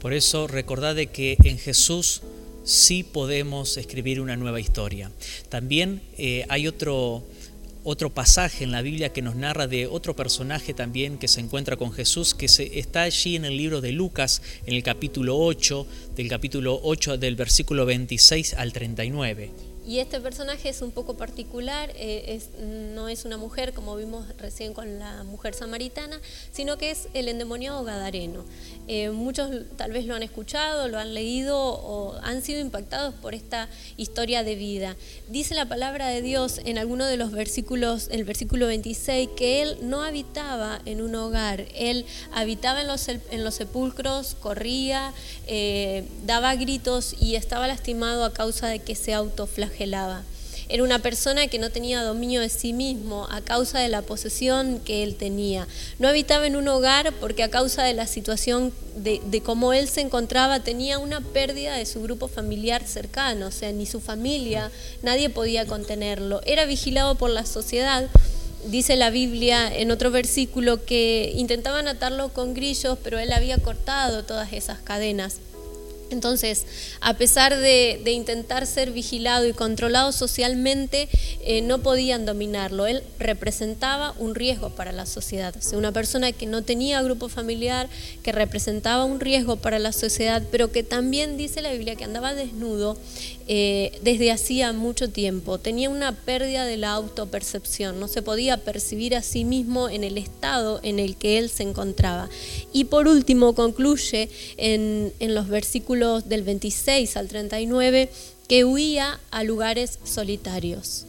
Por 0.00 0.12
eso 0.12 0.48
recordad 0.48 0.94
de 0.94 1.06
que 1.06 1.36
en 1.44 1.58
Jesús 1.58 2.22
sí 2.64 3.02
podemos 3.02 3.76
escribir 3.76 4.20
una 4.20 4.36
nueva 4.36 4.60
historia. 4.60 5.10
También 5.48 6.00
eh, 6.18 6.44
hay 6.48 6.68
otro, 6.68 7.24
otro 7.84 8.10
pasaje 8.10 8.64
en 8.64 8.72
la 8.72 8.82
Biblia 8.82 9.12
que 9.12 9.22
nos 9.22 9.36
narra 9.36 9.66
de 9.66 9.86
otro 9.86 10.14
personaje 10.14 10.74
también 10.74 11.18
que 11.18 11.28
se 11.28 11.40
encuentra 11.40 11.76
con 11.76 11.92
Jesús, 11.92 12.34
que 12.34 12.48
se, 12.48 12.78
está 12.78 13.02
allí 13.02 13.36
en 13.36 13.44
el 13.44 13.56
libro 13.56 13.80
de 13.80 13.92
Lucas, 13.92 14.42
en 14.66 14.74
el 14.74 14.82
capítulo 14.82 15.38
8, 15.38 15.86
del 16.16 16.28
capítulo 16.28 16.80
8 16.82 17.18
del 17.18 17.36
versículo 17.36 17.86
26 17.86 18.54
al 18.54 18.72
39. 18.72 19.71
Y 19.84 19.98
este 19.98 20.20
personaje 20.20 20.68
es 20.68 20.80
un 20.80 20.92
poco 20.92 21.16
particular, 21.16 21.90
eh, 21.96 22.40
no 22.94 23.08
es 23.08 23.24
una 23.24 23.36
mujer 23.36 23.72
como 23.72 23.96
vimos 23.96 24.26
recién 24.38 24.74
con 24.74 25.00
la 25.00 25.24
mujer 25.24 25.54
samaritana, 25.54 26.20
sino 26.52 26.78
que 26.78 26.92
es 26.92 27.08
el 27.14 27.26
endemoniado 27.26 27.82
Gadareno. 27.82 28.44
Eh, 28.86 29.10
muchos 29.10 29.50
tal 29.76 29.90
vez 29.90 30.06
lo 30.06 30.14
han 30.14 30.22
escuchado, 30.22 30.86
lo 30.86 30.98
han 30.98 31.14
leído 31.14 31.58
o 31.58 32.14
han 32.22 32.42
sido 32.42 32.60
impactados 32.60 33.14
por 33.14 33.34
esta 33.34 33.68
historia 33.96 34.44
de 34.44 34.54
vida. 34.54 34.96
Dice 35.28 35.56
la 35.56 35.66
palabra 35.66 36.06
de 36.06 36.22
Dios 36.22 36.60
en 36.64 36.78
alguno 36.78 37.04
de 37.06 37.16
los 37.16 37.32
versículos, 37.32 38.08
el 38.12 38.22
versículo 38.22 38.68
26, 38.68 39.30
que 39.36 39.62
él 39.62 39.78
no 39.82 40.04
habitaba 40.04 40.80
en 40.84 41.02
un 41.02 41.16
hogar, 41.16 41.66
él 41.74 42.06
habitaba 42.32 42.82
en 42.82 42.86
los, 42.86 43.54
sepulcros, 43.54 44.36
corría, 44.36 45.12
eh, 45.48 46.04
daba 46.24 46.54
gritos 46.54 47.16
y 47.20 47.34
estaba 47.34 47.66
lastimado 47.66 48.24
a 48.24 48.32
causa 48.32 48.68
de 48.68 48.78
que 48.78 48.94
se 48.94 49.12
autoflagelaba 49.12 49.71
era 50.68 50.84
una 50.84 51.00
persona 51.00 51.48
que 51.48 51.58
no 51.58 51.70
tenía 51.70 52.02
dominio 52.02 52.40
de 52.40 52.48
sí 52.48 52.72
mismo 52.72 53.26
a 53.30 53.42
causa 53.42 53.78
de 53.78 53.88
la 53.88 54.00
posesión 54.00 54.80
que 54.80 55.02
él 55.02 55.16
tenía. 55.16 55.66
No 55.98 56.08
habitaba 56.08 56.46
en 56.46 56.56
un 56.56 56.66
hogar 56.68 57.12
porque 57.20 57.42
a 57.42 57.50
causa 57.50 57.82
de 57.82 57.92
la 57.92 58.06
situación 58.06 58.72
de, 58.96 59.20
de 59.26 59.42
cómo 59.42 59.74
él 59.74 59.88
se 59.88 60.00
encontraba 60.00 60.60
tenía 60.60 60.98
una 60.98 61.20
pérdida 61.20 61.76
de 61.76 61.84
su 61.84 62.00
grupo 62.00 62.26
familiar 62.26 62.86
cercano, 62.86 63.48
o 63.48 63.50
sea, 63.50 63.70
ni 63.72 63.84
su 63.84 64.00
familia, 64.00 64.70
nadie 65.02 65.28
podía 65.28 65.66
contenerlo. 65.66 66.40
Era 66.46 66.64
vigilado 66.64 67.16
por 67.16 67.30
la 67.30 67.44
sociedad 67.44 68.08
dice 68.64 68.96
la 68.96 69.10
Biblia 69.10 69.76
en 69.76 69.90
otro 69.90 70.10
versículo 70.10 70.84
que 70.84 71.32
intentaban 71.34 71.88
atarlo 71.88 72.28
con 72.28 72.54
grillos, 72.54 72.96
pero 73.02 73.18
él 73.18 73.32
había 73.32 73.58
cortado 73.58 74.24
todas 74.24 74.52
esas 74.52 74.78
cadenas. 74.78 75.38
Entonces, 76.12 76.66
a 77.00 77.14
pesar 77.14 77.58
de, 77.58 78.00
intentar 78.12 78.66
ser 78.66 78.92
vigilado 78.92 79.46
y 79.46 79.52
controlado 79.52 80.12
socialmente, 80.12 81.08
eh, 81.44 81.62
no 81.62 81.78
podían 81.78 82.26
dominarlo. 82.26 82.86
Él 82.86 83.02
representaba 83.18 84.14
un 84.18 84.34
riesgo 84.34 84.70
para 84.70 84.92
la 84.92 85.06
sociedad. 85.06 85.54
O 85.56 85.62
sea, 85.62 85.78
una 85.78 85.92
persona 85.92 86.32
que 86.32 86.46
no 86.46 86.62
tenía 86.62 87.02
grupo 87.02 87.28
familiar, 87.28 87.88
que 88.22 88.32
representaba 88.32 89.04
un 89.04 89.20
riesgo 89.20 89.56
para 89.56 89.78
la 89.78 89.92
sociedad, 89.92 90.42
pero 90.50 90.70
que 90.70 90.82
también 90.82 91.36
dice 91.36 91.62
la 91.62 91.72
Biblia 91.72 91.96
que 91.96 92.04
andaba 92.04 92.34
desnudo 92.34 92.96
eh, 93.48 93.98
desde 94.02 94.30
hacía 94.30 94.72
mucho 94.72 95.10
tiempo. 95.10 95.58
Tenía 95.58 95.90
una 95.90 96.12
pérdida 96.12 96.64
de 96.64 96.76
la 96.76 96.92
autopercepción, 96.92 98.00
no 98.00 98.08
se 98.08 98.22
podía 98.22 98.58
percibir 98.58 99.14
a 99.14 99.22
sí 99.22 99.44
mismo 99.44 99.88
en 99.88 100.04
el 100.04 100.18
estado 100.18 100.80
en 100.82 100.98
el 100.98 101.16
que 101.16 101.38
él 101.38 101.50
se 101.50 101.62
encontraba. 101.62 102.28
Y 102.72 102.84
por 102.84 103.08
último 103.08 103.54
concluye 103.54 104.28
en, 104.56 105.12
en 105.20 105.34
los 105.34 105.48
versículos 105.48 106.28
del 106.28 106.42
26 106.42 107.16
al 107.16 107.28
39 107.28 108.08
que 108.48 108.64
huía 108.64 109.18
a 109.30 109.44
lugares 109.44 109.98
solitarios. 110.04 111.06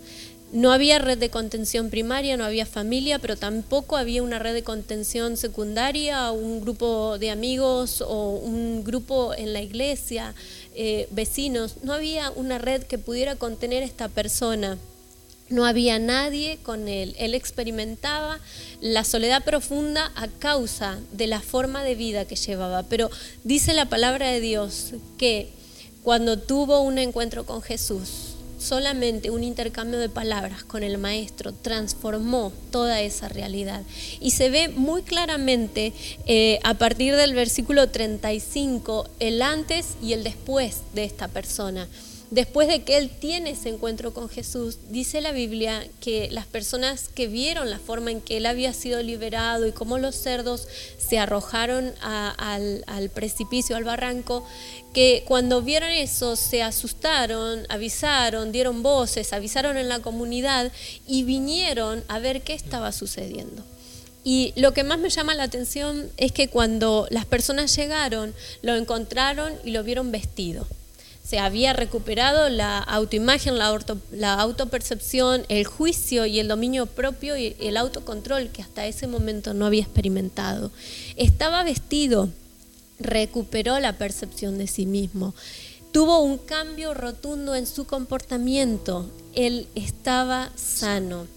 No 0.53 0.71
había 0.71 0.99
red 0.99 1.17
de 1.17 1.31
contención 1.31 1.89
primaria, 1.89 2.37
no 2.37 2.45
había 2.45 2.67
familia, 2.67 3.17
pero 3.17 3.35
tampoco 3.35 3.97
había 3.97 4.21
una 4.21 4.37
red 4.37 4.53
de 4.53 4.61
contención 4.61 5.35
secundaria, 5.35 6.29
un 6.29 6.61
grupo 6.61 7.17
de 7.17 7.31
amigos 7.31 8.01
o 8.01 8.35
un 8.35 8.83
grupo 8.83 9.33
en 9.33 9.51
la 9.51 9.61
iglesia. 9.61 10.35
Eh, 10.75 11.07
vecinos, 11.09 11.77
no 11.81 11.91
había 11.91 12.29
una 12.29 12.59
red 12.59 12.83
que 12.83 12.99
pudiera 12.99 13.35
contener 13.35 13.81
a 13.81 13.87
esta 13.87 14.09
persona. 14.09 14.77
No 15.49 15.65
había 15.65 15.97
nadie 15.97 16.59
con 16.61 16.87
él. 16.87 17.15
Él 17.17 17.33
experimentaba 17.33 18.39
la 18.79 19.03
soledad 19.05 19.43
profunda 19.43 20.11
a 20.15 20.27
causa 20.27 20.99
de 21.13 21.25
la 21.25 21.41
forma 21.41 21.83
de 21.83 21.95
vida 21.95 22.25
que 22.25 22.35
llevaba. 22.35 22.83
Pero 22.83 23.09
dice 23.43 23.73
la 23.73 23.89
palabra 23.89 24.27
de 24.29 24.39
Dios 24.39 24.91
que 25.17 25.49
cuando 26.03 26.37
tuvo 26.37 26.81
un 26.81 26.99
encuentro 26.99 27.43
con 27.43 27.63
Jesús, 27.63 28.32
solamente 28.63 29.29
un 29.29 29.43
intercambio 29.43 29.99
de 29.99 30.09
palabras 30.09 30.63
con 30.63 30.83
el 30.83 30.97
maestro 30.97 31.53
transformó 31.53 32.51
toda 32.71 33.01
esa 33.01 33.27
realidad. 33.27 33.83
Y 34.19 34.31
se 34.31 34.49
ve 34.49 34.69
muy 34.69 35.03
claramente 35.03 35.93
eh, 36.25 36.59
a 36.63 36.73
partir 36.75 37.15
del 37.15 37.33
versículo 37.33 37.89
35 37.89 39.09
el 39.19 39.41
antes 39.41 39.95
y 40.01 40.13
el 40.13 40.23
después 40.23 40.81
de 40.93 41.03
esta 41.03 41.27
persona 41.27 41.87
después 42.33 42.67
de 42.67 42.81
que 42.81 42.97
él 42.97 43.11
tiene 43.11 43.51
ese 43.51 43.69
encuentro 43.69 44.11
con 44.11 44.27
Jesús, 44.27 44.79
dice 44.89 45.21
la 45.21 45.31
Biblia 45.31 45.85
que 45.99 46.29
las 46.31 46.47
personas 46.47 47.07
que 47.07 47.27
vieron 47.27 47.69
la 47.69 47.77
forma 47.77 48.09
en 48.09 48.21
que 48.21 48.37
él 48.37 48.47
había 48.47 48.73
sido 48.73 49.03
liberado 49.03 49.67
y 49.67 49.71
cómo 49.71 49.99
los 49.99 50.15
cerdos 50.15 50.67
se 50.97 51.19
arrojaron 51.19 51.93
al, 52.01 52.83
al, 52.87 53.09
precipicio, 53.11 53.75
al 53.75 53.83
barranco, 53.83 54.43
que 54.95 55.23
cuando 55.27 55.61
vieron 55.61 55.91
eso 55.91 56.35
se 56.35 56.63
asustaron, 56.63 57.67
avisaron, 57.69 58.51
dieron 58.51 58.81
voces, 58.81 59.31
avisaron 59.31 59.77
en 59.77 59.87
la 59.87 59.99
comunidad 59.99 60.71
y 61.07 61.23
vinieron 61.23 62.03
a 62.07 62.17
ver 62.17 62.41
qué 62.41 62.53
estaba 62.53 62.91
sucediendo. 62.91 63.63
Y 64.23 64.53
lo 64.55 64.73
que 64.73 64.83
más 64.83 64.97
me 64.97 65.09
llama 65.11 65.35
la 65.35 65.43
atención 65.43 66.09
es 66.17 66.31
que 66.31 66.47
cuando 66.47 67.05
las 67.11 67.25
personas 67.25 67.75
llegaron, 67.75 68.33
lo 68.63 68.75
encontraron 68.75 69.53
y 69.63 69.69
lo 69.69 69.83
vieron 69.83 70.11
vestido 70.11 70.65
se 71.23 71.39
había 71.39 71.71
recuperado 71.71 72.49
la 72.49 72.79
autoimagen, 72.79 73.57
la, 73.57 74.33
autopercepción, 74.33 75.45
el 75.47 75.65
juicio 75.65 76.25
y 76.25 76.39
el 76.39 76.49
dominio 76.49 76.85
propio 76.85 77.37
y 77.37 77.55
el 77.59 77.77
autocontrol 77.77 78.49
que 78.49 78.61
hasta 78.61 78.85
ese 78.85 79.07
momento 79.07 79.53
no 79.53 79.65
había 79.65 79.83
experimentado. 79.83 80.71
Estaba 81.15 81.63
vestido, 81.63 82.29
recuperó 82.99 83.79
la 83.79 83.97
percepción 83.97 84.57
de 84.57 84.67
sí 84.67 84.85
mismo, 84.85 85.33
tuvo 85.93 86.19
un 86.19 86.37
cambio 86.37 86.93
rotundo 86.93 87.55
en 87.55 87.67
su 87.67 87.85
comportamiento, 87.85 89.09
él 89.33 89.67
estaba 89.75 90.51
sano. 90.55 91.27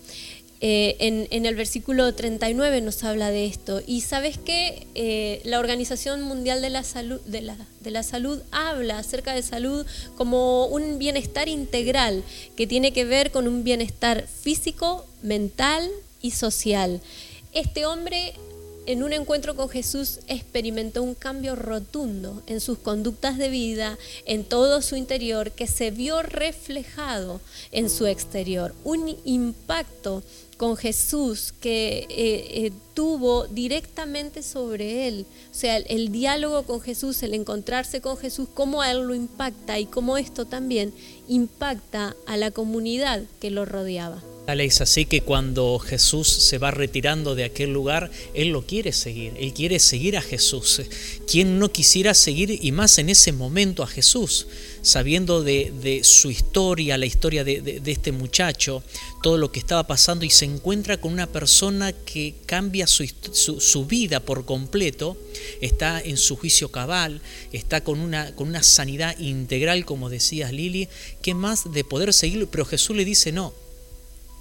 Eh, 0.60 0.96
en, 1.30 1.44
el 1.44 1.54
versículo 1.54 2.14
39 2.14 2.80
nos 2.80 3.04
habla 3.04 3.30
de 3.30 3.46
esto. 3.46 3.82
Y 3.86 4.00
sabes 4.00 4.38
que 4.38 4.86
eh, 4.94 5.40
la 5.44 5.58
Organización 5.58 6.22
Mundial 6.22 6.62
de 6.62 6.70
la, 6.70 6.82
Salud, 6.82 7.20
de, 7.26 7.42
la, 7.42 7.56
de 7.80 7.90
la 7.90 8.02
Salud 8.02 8.40
habla 8.50 8.98
acerca 8.98 9.34
de 9.34 9.42
salud 9.42 9.84
como 10.16 10.66
un 10.66 10.98
bienestar 10.98 11.48
integral 11.48 12.22
que 12.56 12.66
tiene 12.66 12.92
que 12.92 13.04
ver 13.04 13.30
con 13.30 13.48
un 13.48 13.64
bienestar 13.64 14.26
físico, 14.26 15.06
mental 15.22 15.90
y 16.22 16.30
social. 16.30 17.00
Este 17.52 17.86
hombre 17.86 18.34
en 18.86 19.02
un 19.02 19.12
encuentro 19.12 19.56
con 19.56 19.68
Jesús 19.68 20.20
experimentó 20.28 21.02
un 21.02 21.14
cambio 21.14 21.56
rotundo 21.56 22.42
en 22.46 22.60
sus 22.60 22.78
conductas 22.78 23.36
de 23.36 23.48
vida, 23.48 23.98
en 24.24 24.44
todo 24.44 24.80
su 24.82 24.96
interior, 24.96 25.50
que 25.52 25.66
se 25.66 25.90
vio 25.90 26.22
reflejado 26.22 27.40
en 27.72 27.90
su 27.90 28.06
exterior. 28.06 28.74
Un 28.84 29.16
impacto 29.24 30.22
con 30.56 30.76
Jesús 30.76 31.52
que 31.60 32.06
eh, 32.08 32.08
eh, 32.08 32.72
tuvo 32.94 33.46
directamente 33.46 34.42
sobre 34.42 35.08
él. 35.08 35.26
O 35.50 35.54
sea, 35.54 35.76
el, 35.76 36.10
diálogo 36.10 36.62
con 36.62 36.80
Jesús, 36.80 37.22
el 37.22 37.34
encontrarse 37.34 38.00
con 38.00 38.16
Jesús, 38.16 38.48
cómo 38.54 38.82
a 38.82 38.90
él 38.90 39.00
lo 39.00 39.14
impacta 39.14 39.78
y 39.78 39.86
cómo 39.86 40.16
esto 40.16 40.46
también 40.46 40.94
impacta 41.28 42.16
a 42.26 42.36
la 42.36 42.50
comunidad 42.50 43.22
que 43.40 43.50
lo 43.50 43.64
rodeaba. 43.64 44.22
Tal 44.46 44.60
es 44.60 44.80
así 44.80 45.06
que 45.06 45.22
cuando 45.22 45.76
Jesús 45.80 46.28
se 46.28 46.58
va 46.58 46.70
retirando 46.70 47.34
de 47.34 47.42
aquel 47.42 47.72
lugar, 47.72 48.12
Él 48.32 48.50
lo 48.50 48.64
quiere 48.64 48.92
seguir, 48.92 49.32
Él 49.40 49.52
quiere 49.52 49.80
seguir 49.80 50.16
a 50.16 50.22
Jesús. 50.22 50.82
¿Quién 51.28 51.58
no 51.58 51.72
quisiera 51.72 52.14
seguir 52.14 52.56
y 52.62 52.70
más 52.70 52.98
en 52.98 53.10
ese 53.10 53.32
momento 53.32 53.82
a 53.82 53.88
Jesús? 53.88 54.46
Sabiendo 54.82 55.42
de, 55.42 56.00
su 56.04 56.30
historia, 56.30 56.96
la 56.96 57.06
historia 57.06 57.42
de, 57.42 57.82
este 57.86 58.12
muchacho, 58.12 58.84
todo 59.20 59.36
lo 59.36 59.50
que 59.50 59.58
estaba 59.58 59.88
pasando 59.88 60.24
y 60.24 60.30
se 60.30 60.44
encuentra 60.44 61.00
con 61.00 61.12
una 61.12 61.26
persona 61.26 61.92
que 61.92 62.36
cambia 62.46 62.86
su, 62.86 63.04
su, 63.32 63.86
vida 63.86 64.20
por 64.20 64.44
completo, 64.44 65.16
está 65.60 66.00
en 66.00 66.16
su 66.16 66.36
juicio 66.36 66.70
cabal, 66.70 67.20
está 67.50 67.82
con 67.82 67.98
una, 67.98 68.32
con 68.36 68.46
una 68.46 68.62
sanidad 68.62 69.18
integral, 69.18 69.84
como 69.84 70.08
decías 70.08 70.52
Lili, 70.52 70.88
¿qué 71.20 71.34
más 71.34 71.72
de 71.72 71.82
poder 71.82 72.14
seguir? 72.14 72.46
Pero 72.46 72.64
Jesús 72.64 72.94
le 72.94 73.04
dice, 73.04 73.32
no, 73.32 73.52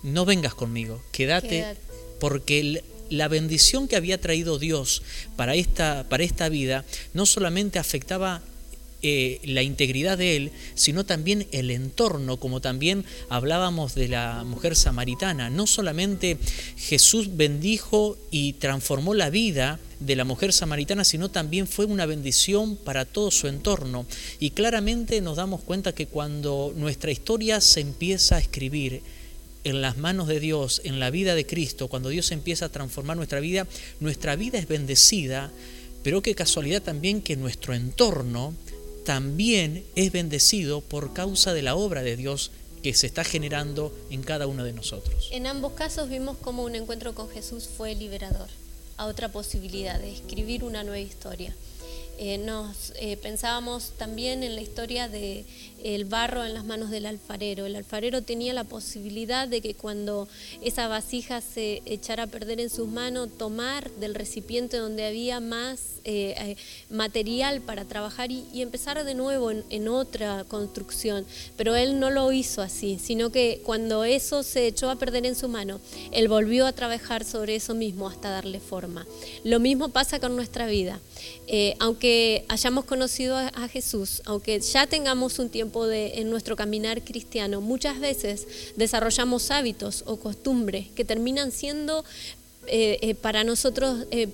no 0.05 0.23
vengas 0.23 0.53
conmigo, 0.53 1.01
quédate, 1.11 1.75
porque 2.19 2.83
la 3.09 3.27
bendición 3.27 3.87
que 3.87 3.95
había 3.95 4.21
traído 4.21 4.59
Dios 4.59 5.01
para 5.35 5.55
esta, 5.55 6.05
para 6.09 6.23
esta 6.23 6.47
vida 6.47 6.85
no 7.13 7.25
solamente 7.25 7.79
afectaba 7.79 8.41
eh, 9.01 9.39
la 9.43 9.61
integridad 9.61 10.17
de 10.17 10.35
él, 10.35 10.51
sino 10.73 11.05
también 11.05 11.47
el 11.51 11.69
entorno, 11.69 12.37
como 12.37 12.61
también 12.61 13.05
hablábamos 13.29 13.93
de 13.93 14.07
la 14.07 14.43
mujer 14.43 14.75
samaritana. 14.75 15.49
No 15.49 15.67
solamente 15.67 16.37
Jesús 16.77 17.35
bendijo 17.35 18.17
y 18.31 18.53
transformó 18.53 19.13
la 19.13 19.29
vida 19.29 19.79
de 19.99 20.15
la 20.15 20.23
mujer 20.23 20.53
samaritana, 20.53 21.03
sino 21.03 21.29
también 21.29 21.67
fue 21.67 21.85
una 21.85 22.05
bendición 22.05 22.77
para 22.77 23.05
todo 23.05 23.31
su 23.31 23.47
entorno. 23.47 24.05
Y 24.39 24.51
claramente 24.51 25.21
nos 25.21 25.37
damos 25.37 25.61
cuenta 25.61 25.93
que 25.93 26.07
cuando 26.07 26.73
nuestra 26.75 27.11
historia 27.11 27.61
se 27.61 27.81
empieza 27.81 28.37
a 28.37 28.39
escribir, 28.39 29.01
en 29.65 29.81
las 29.81 29.97
manos 29.97 30.27
de 30.27 30.39
Dios, 30.39 30.79
en 30.85 30.99
la 30.99 31.09
vida 31.09 31.35
de 31.35 31.45
Cristo, 31.45 31.89
cuando 31.89 32.09
Dios 32.09 32.31
empieza 32.31 32.65
a 32.65 32.69
transformar 32.69 33.17
nuestra 33.17 33.39
vida, 33.41 33.67
nuestra 33.99 34.35
vida 34.35 34.57
es 34.57 34.67
bendecida, 34.67 35.51
pero 36.03 36.21
qué 36.21 36.35
casualidad 36.35 36.81
también 36.81 37.21
que 37.21 37.35
nuestro 37.35 37.73
entorno 37.73 38.53
también 39.05 39.83
es 39.95 40.11
bendecido 40.11 40.81
por 40.81 41.13
causa 41.13 41.53
de 41.53 41.63
la 41.63 41.75
obra 41.75 42.03
de 42.03 42.15
Dios 42.15 42.51
que 42.83 42.93
se 42.93 43.07
está 43.07 43.23
generando 43.23 43.91
en 44.11 44.21
cada 44.21 44.45
uno 44.45 44.63
de 44.63 44.71
nosotros. 44.71 45.29
En 45.31 45.47
ambos 45.47 45.73
casos 45.73 46.09
vimos 46.09 46.37
cómo 46.37 46.63
un 46.63 46.75
encuentro 46.75 47.15
con 47.15 47.27
Jesús 47.29 47.67
fue 47.75 47.95
liberador, 47.95 48.47
a 48.97 49.07
otra 49.07 49.29
posibilidad 49.29 49.99
de 49.99 50.11
escribir 50.11 50.63
una 50.63 50.83
nueva 50.83 50.99
historia. 50.99 51.55
Eh, 52.17 52.37
nos 52.37 52.93
eh, 52.95 53.17
pensábamos 53.17 53.93
también 53.97 54.43
en 54.43 54.55
la 54.55 54.61
historia 54.61 55.09
de 55.09 55.43
el 55.85 56.05
barro 56.05 56.43
en 56.43 56.55
las 56.55 56.65
manos 56.65 56.89
del 56.89 57.05
alfarero. 57.05 57.67
El 57.67 57.75
alfarero 57.75 58.23
tenía 58.23 58.53
la 58.53 58.63
posibilidad 58.63 59.47
de 59.47 59.61
que 59.61 59.75
cuando 59.75 60.27
esa 60.63 60.87
vasija 60.87 61.41
se 61.41 61.83
echara 61.85 62.23
a 62.23 62.27
perder 62.27 62.59
en 62.59 62.71
sus 62.71 62.87
manos, 62.87 63.29
tomar 63.37 63.91
del 63.91 64.15
recipiente 64.15 64.77
donde 64.77 65.05
había 65.05 65.39
más 65.39 65.99
eh, 66.03 66.55
material 66.89 67.61
para 67.61 67.85
trabajar 67.85 68.31
y, 68.31 68.45
empezar 68.55 69.03
de 69.03 69.13
nuevo 69.13 69.51
en, 69.51 69.87
otra 69.87 70.43
construcción. 70.45 71.23
Pero 71.55 71.75
él 71.75 71.99
no 71.99 72.09
lo 72.09 72.31
hizo 72.31 72.63
así, 72.63 72.97
sino 72.99 73.31
que 73.31 73.61
cuando 73.63 74.05
eso 74.05 74.41
se 74.41 74.65
echó 74.65 74.89
a 74.89 74.95
perder 74.95 75.27
en 75.27 75.35
su 75.35 75.49
mano, 75.49 75.79
él 76.11 76.27
volvió 76.27 76.65
a 76.65 76.71
trabajar 76.71 77.23
sobre 77.23 77.55
eso 77.55 77.75
mismo 77.75 78.07
hasta 78.07 78.31
darle 78.31 78.59
forma. 78.59 79.05
Lo 79.43 79.59
mismo 79.59 79.89
pasa 79.89 80.19
con 80.19 80.35
nuestra 80.35 80.65
vida. 80.65 80.99
aunque 81.79 82.43
hayamos 82.47 82.85
conocido 82.85 83.37
a, 83.37 83.67
Jesús, 83.67 84.23
aunque 84.25 84.59
ya 84.59 84.87
tengamos 84.87 85.37
un 85.37 85.49
tiempo 85.49 85.74
de, 85.83 86.21
en 86.21 86.29
nuestro 86.29 86.55
caminar 86.55 87.03
cristiano, 87.03 87.59
muchas 87.59 87.99
veces 87.99 88.47
desarrollamos 88.77 89.51
hábitos 89.51 90.03
o 90.07 90.17
costumbres 90.17 90.87
que 90.95 91.03
terminan 91.03 91.51
siendo 91.51 92.05
eh, 92.67 92.97
eh, 93.01 93.13
para 93.13 93.43
nosotros 93.43 94.07
eh, 94.09 94.27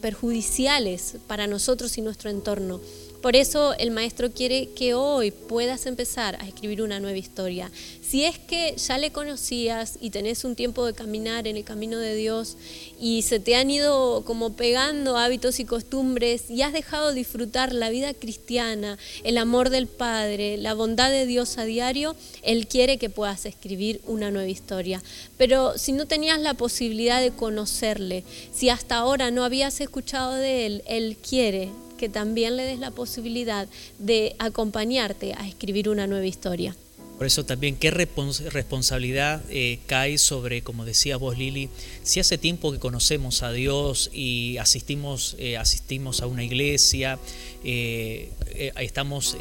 perjudiciales 0.00 1.16
para 1.28 1.46
nosotros 1.46 1.96
y 1.98 2.02
nuestro 2.02 2.30
entorno. 2.30 2.80
Por 3.22 3.36
eso 3.36 3.72
el 3.74 3.92
maestro 3.92 4.32
quiere 4.32 4.70
que 4.70 4.94
hoy 4.94 5.30
puedas 5.30 5.86
empezar 5.86 6.34
a 6.42 6.48
escribir 6.48 6.82
una 6.82 6.98
nueva 6.98 7.16
historia. 7.16 7.70
Si 8.02 8.24
es 8.24 8.36
que 8.36 8.74
ya 8.76 8.98
le 8.98 9.12
conocías 9.12 9.96
y 10.00 10.10
tenés 10.10 10.44
un 10.44 10.56
tiempo 10.56 10.84
de 10.84 10.92
caminar 10.92 11.46
en 11.46 11.56
el 11.56 11.62
camino 11.62 11.98
de 11.98 12.16
Dios 12.16 12.56
y 12.98 13.22
se 13.22 13.38
te 13.38 13.54
han 13.54 13.70
ido 13.70 14.24
como 14.24 14.54
pegando 14.54 15.16
hábitos 15.16 15.60
y 15.60 15.64
costumbres 15.64 16.50
y 16.50 16.62
has 16.62 16.72
dejado 16.72 17.12
disfrutar 17.12 17.72
la 17.72 17.90
vida 17.90 18.12
cristiana, 18.12 18.98
el 19.22 19.38
amor 19.38 19.70
del 19.70 19.86
Padre, 19.86 20.56
la 20.56 20.74
bondad 20.74 21.12
de 21.12 21.24
Dios 21.24 21.58
a 21.58 21.64
diario, 21.64 22.16
Él 22.42 22.66
quiere 22.66 22.98
que 22.98 23.08
puedas 23.08 23.46
escribir 23.46 24.00
una 24.08 24.32
nueva 24.32 24.48
historia. 24.48 25.00
Pero 25.38 25.78
si 25.78 25.92
no 25.92 26.06
tenías 26.06 26.40
la 26.40 26.54
posibilidad 26.54 27.20
de 27.20 27.30
conocerle, 27.30 28.24
si 28.52 28.68
hasta 28.68 28.96
ahora 28.96 29.30
no 29.30 29.44
habías 29.44 29.80
escuchado 29.80 30.34
de 30.34 30.66
Él, 30.66 30.82
Él 30.86 31.16
quiere 31.22 31.70
que 32.02 32.08
también 32.08 32.56
le 32.56 32.64
des 32.64 32.80
la 32.80 32.90
posibilidad 32.90 33.68
de 34.00 34.34
acompañarte 34.40 35.34
a 35.34 35.46
escribir 35.46 35.88
una 35.88 36.08
nueva 36.08 36.26
historia. 36.26 36.74
Por 37.16 37.28
eso 37.28 37.44
también 37.44 37.76
qué 37.76 37.92
responsabilidad 37.92 39.40
eh, 39.50 39.78
cae 39.86 40.18
sobre, 40.18 40.62
como 40.62 40.84
decía 40.84 41.16
vos 41.16 41.38
Lili, 41.38 41.68
si 42.02 42.18
hace 42.18 42.38
tiempo 42.38 42.72
que 42.72 42.80
conocemos 42.80 43.44
a 43.44 43.52
Dios 43.52 44.10
y 44.12 44.56
asistimos, 44.56 45.36
eh, 45.38 45.56
asistimos 45.56 46.22
a 46.22 46.26
una 46.26 46.42
iglesia, 46.42 47.20
eh, 47.62 48.32
estamos 48.80 49.36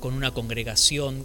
con 0.00 0.14
una 0.14 0.32
congregación, 0.32 1.24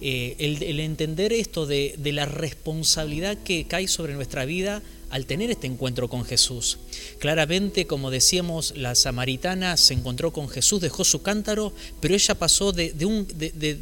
el, 0.00 0.80
entender 0.80 1.32
esto 1.32 1.66
de, 1.66 1.94
de 1.98 2.10
la 2.10 2.26
responsabilidad 2.26 3.38
que 3.44 3.64
cae 3.68 3.86
sobre 3.86 4.14
nuestra 4.14 4.44
vida 4.44 4.82
al 5.10 5.26
tener 5.26 5.50
este 5.50 5.66
encuentro 5.66 6.08
con 6.08 6.24
Jesús. 6.24 6.78
Claramente, 7.18 7.86
como 7.86 8.10
decíamos, 8.10 8.74
la 8.76 8.94
samaritana 8.94 9.76
se 9.76 9.94
encontró 9.94 10.32
con 10.32 10.48
Jesús, 10.48 10.80
dejó 10.80 11.04
su 11.04 11.22
cántaro, 11.22 11.72
pero 12.00 12.14
ella 12.14 12.34
pasó 12.36 12.72
de, 12.72 12.92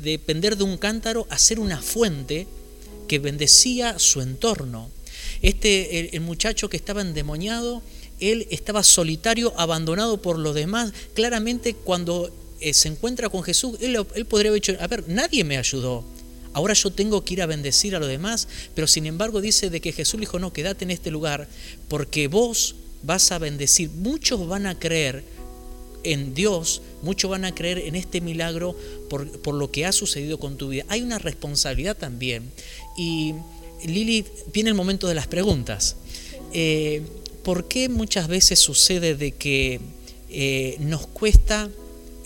depender 0.03 0.57
de 0.57 0.65
un 0.65 0.79
cántaro 0.79 1.27
a 1.31 1.39
ser 1.39 1.61
una 1.61 1.81
fuente 1.81 2.47
que 3.07 3.19
bendecía 3.19 3.99
su 3.99 4.21
entorno. 4.21 4.91
Este, 5.43 6.17
el, 6.17 6.21
muchacho 6.23 6.69
que 6.69 6.77
estaba 6.77 7.03
endemoniado, 7.03 7.83
él 8.21 8.47
estaba 8.51 8.83
solitario, 8.83 9.53
abandonado 9.59 10.21
por 10.21 10.39
los 10.39 10.55
demás. 10.55 10.93
Claramente, 11.15 11.75
cuando 11.75 12.31
eh, 12.61 12.75
se 12.75 12.89
encuentra 12.89 13.29
con 13.29 13.43
Jesús, 13.43 13.79
él, 13.81 14.05
él 14.15 14.25
podría 14.25 14.51
haber 14.51 14.63
dicho, 14.63 14.77
a 14.81 14.87
ver, 14.87 15.05
nadie 15.09 15.45
me 15.45 15.59
ayudó, 15.59 16.05
ahora 16.53 16.75
yo 16.75 16.91
tengo 16.91 17.25
que 17.25 17.35
ir 17.35 17.43
a 17.43 17.47
bendecir 17.47 17.95
a 17.95 17.99
los 17.99 18.09
demás, 18.09 18.49
pero 18.75 18.87
sin 18.87 19.07
embargo 19.07 19.41
dice 19.41 19.71
de 19.71 19.81
que 19.81 19.93
Jesús 19.93 20.21
dijo, 20.21 20.39
no, 20.39 20.53
quédate 20.53 20.85
en 20.85 20.91
este 20.91 21.11
lugar, 21.11 21.49
porque 21.89 22.29
vos 22.29 22.77
vas 23.03 23.31
a 23.33 23.39
bendecir, 23.39 23.91
muchos 23.91 24.47
van 24.47 24.67
a 24.67 24.79
creer 24.79 25.25
en 26.05 26.35
Dios, 26.35 26.83
muchos 27.03 27.31
van 27.31 27.45
a 27.45 27.55
creer 27.55 27.79
en 27.79 27.95
este 27.95 28.21
milagro 28.21 28.77
por, 29.09 29.55
lo 29.55 29.71
que 29.71 29.87
ha 29.87 29.93
sucedido 29.93 30.39
con 30.39 30.57
tu 30.57 30.69
vida. 30.69 30.85
Hay 30.89 31.03
una 31.03 31.19
responsabilidad 31.19 31.97
también. 31.97 32.51
Y 32.97 33.35
Lili, 33.85 34.25
viene 34.53 34.71
el 34.71 34.75
momento 34.75 35.07
de 35.07 35.15
las 35.15 35.27
preguntas. 35.27 35.97
Eh, 36.53 37.03
¿Por 37.43 37.69
qué 37.69 37.89
muchas 37.89 38.29
veces 38.29 38.59
sucede 38.59 39.15
de 39.15 39.33
que 39.33 39.81
eh, 40.31 40.77
nos 40.81 41.07
cuesta 41.07 41.71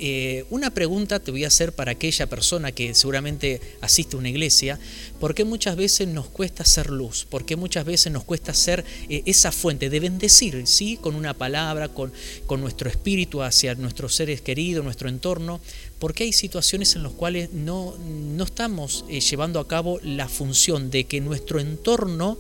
eh, 0.05 0.47
una 0.51 0.71
pregunta 0.75 1.21
te 1.21 1.31
voy 1.31 1.45
a 1.45 1.47
hacer 1.47 1.73
para 1.73 1.93
aquella 1.93 2.27
persona 2.27 2.73
que 2.73 2.93
seguramente 2.93 3.61
asiste 3.81 4.17
a 4.17 4.19
una 4.19 4.31
iglesia, 4.31 4.81
¿por 5.21 5.33
qué 5.33 5.45
muchas 5.45 5.77
veces 5.77 6.09
nos 6.09 6.27
cuesta 6.27 6.65
ser 6.65 6.91
luz? 6.91 7.25
¿Por 7.25 7.45
qué 7.45 7.55
muchas 7.55 7.85
veces 7.85 8.13
nos 8.13 8.25
cuesta 8.25 8.53
ser 8.53 8.85
eh, 9.09 9.23
esa 9.27 9.53
fuente 9.53 9.91
de 9.91 10.01
bendecir, 10.01 10.67
¿sí? 10.67 10.97
Con 10.97 11.15
una 11.15 11.35
palabra, 11.35 11.87
con, 11.89 12.11
nuestro 12.59 12.91
espíritu 12.91 13.43
hacia 13.43 13.77
nuestros 13.77 14.17
seres 14.17 14.41
queridos, 14.41 14.85
nuestro 14.85 15.09
entorno, 15.09 15.61
porque 16.01 16.25
hay 16.25 16.33
situaciones 16.33 16.97
en 16.97 17.05
las 17.05 17.13
cuales 17.13 17.53
no, 17.53 17.95
no 17.99 18.43
estamos 18.43 19.05
eh, 19.09 19.21
llevando 19.21 19.61
a 19.61 19.69
cabo 19.69 20.01
la 20.03 20.27
función 20.27 20.91
de 20.91 21.05
que 21.05 21.21
nuestro 21.21 21.61
entorno 21.61 22.39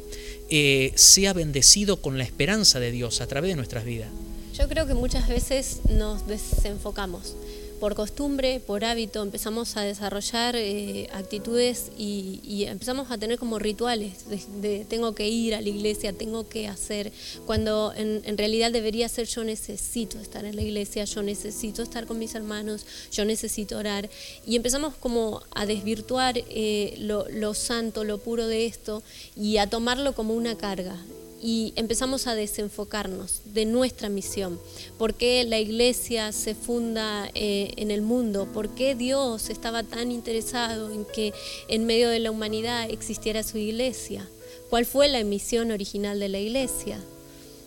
sea 0.96 1.32
bendecido 1.32 2.02
con 2.02 2.18
la 2.18 2.24
esperanza 2.24 2.78
de 2.78 2.90
Dios 2.90 3.22
a 3.22 3.26
través 3.26 3.52
de 3.52 3.56
nuestras 3.56 3.86
vidas. 3.86 4.10
Yo 4.54 4.68
creo 4.68 4.86
que 4.86 4.92
muchas 4.92 5.28
veces 5.28 5.80
nos 5.88 6.26
desenfocamos 6.26 7.34
por 7.82 7.96
costumbre, 7.96 8.60
por 8.64 8.84
hábito, 8.84 9.24
empezamos 9.24 9.76
a 9.76 9.80
desarrollar 9.80 10.54
eh, 10.54 11.08
actitudes 11.12 11.90
y, 11.98 12.64
empezamos 12.68 13.10
a 13.10 13.18
tener 13.18 13.40
como 13.40 13.58
rituales 13.58 14.24
de, 14.60 14.86
tengo 14.88 15.16
que 15.16 15.28
ir 15.28 15.52
a 15.56 15.60
la 15.60 15.68
iglesia, 15.68 16.12
tengo 16.12 16.48
que 16.48 16.68
hacer, 16.68 17.10
cuando 17.44 17.92
en, 17.96 18.38
realidad 18.38 18.70
debería 18.70 19.08
ser 19.08 19.26
yo 19.26 19.42
necesito 19.42 20.20
estar 20.20 20.44
en 20.44 20.54
la 20.54 20.62
iglesia, 20.62 21.02
yo 21.06 21.24
necesito 21.24 21.82
estar 21.82 22.06
con 22.06 22.20
mis 22.20 22.36
hermanos, 22.36 22.86
yo 23.10 23.24
necesito 23.24 23.76
orar. 23.78 24.08
Y 24.46 24.54
empezamos 24.54 24.94
como 24.94 25.42
a 25.52 25.66
desvirtuar 25.66 26.38
eh, 26.38 26.94
lo 26.98 27.52
santo, 27.54 28.04
lo 28.04 28.18
puro 28.18 28.46
de 28.46 28.66
esto 28.66 29.02
y 29.34 29.56
a 29.56 29.68
tomarlo 29.68 30.12
como 30.12 30.34
una 30.34 30.56
carga 30.56 30.96
y 31.42 31.72
empezamos 31.74 32.28
a 32.28 32.36
desenfocarnos 32.36 33.40
de 33.46 33.66
nuestra 33.66 34.08
misión. 34.08 34.60
¿Por 34.96 35.14
qué 35.14 35.44
la 35.44 35.58
iglesia 35.58 36.30
se 36.30 36.54
funda 36.54 37.28
eh, 37.34 37.72
en 37.76 37.90
el 37.90 38.00
mundo? 38.00 38.46
¿Por 38.54 38.70
qué 38.70 38.94
Dios 38.94 39.50
estaba 39.50 39.82
tan 39.82 40.12
interesado 40.12 40.92
en 40.92 41.04
que 41.04 41.34
en 41.68 41.84
medio 41.84 42.08
de 42.08 42.20
la 42.20 42.30
humanidad 42.30 42.88
existiera 42.88 43.42
su 43.42 43.58
iglesia? 43.58 44.26
¿Cuál 44.70 44.86
fue 44.86 45.08
la 45.08 45.22
misión 45.24 45.72
original 45.72 46.20
de 46.20 46.28
la 46.28 46.38
iglesia? 46.38 47.00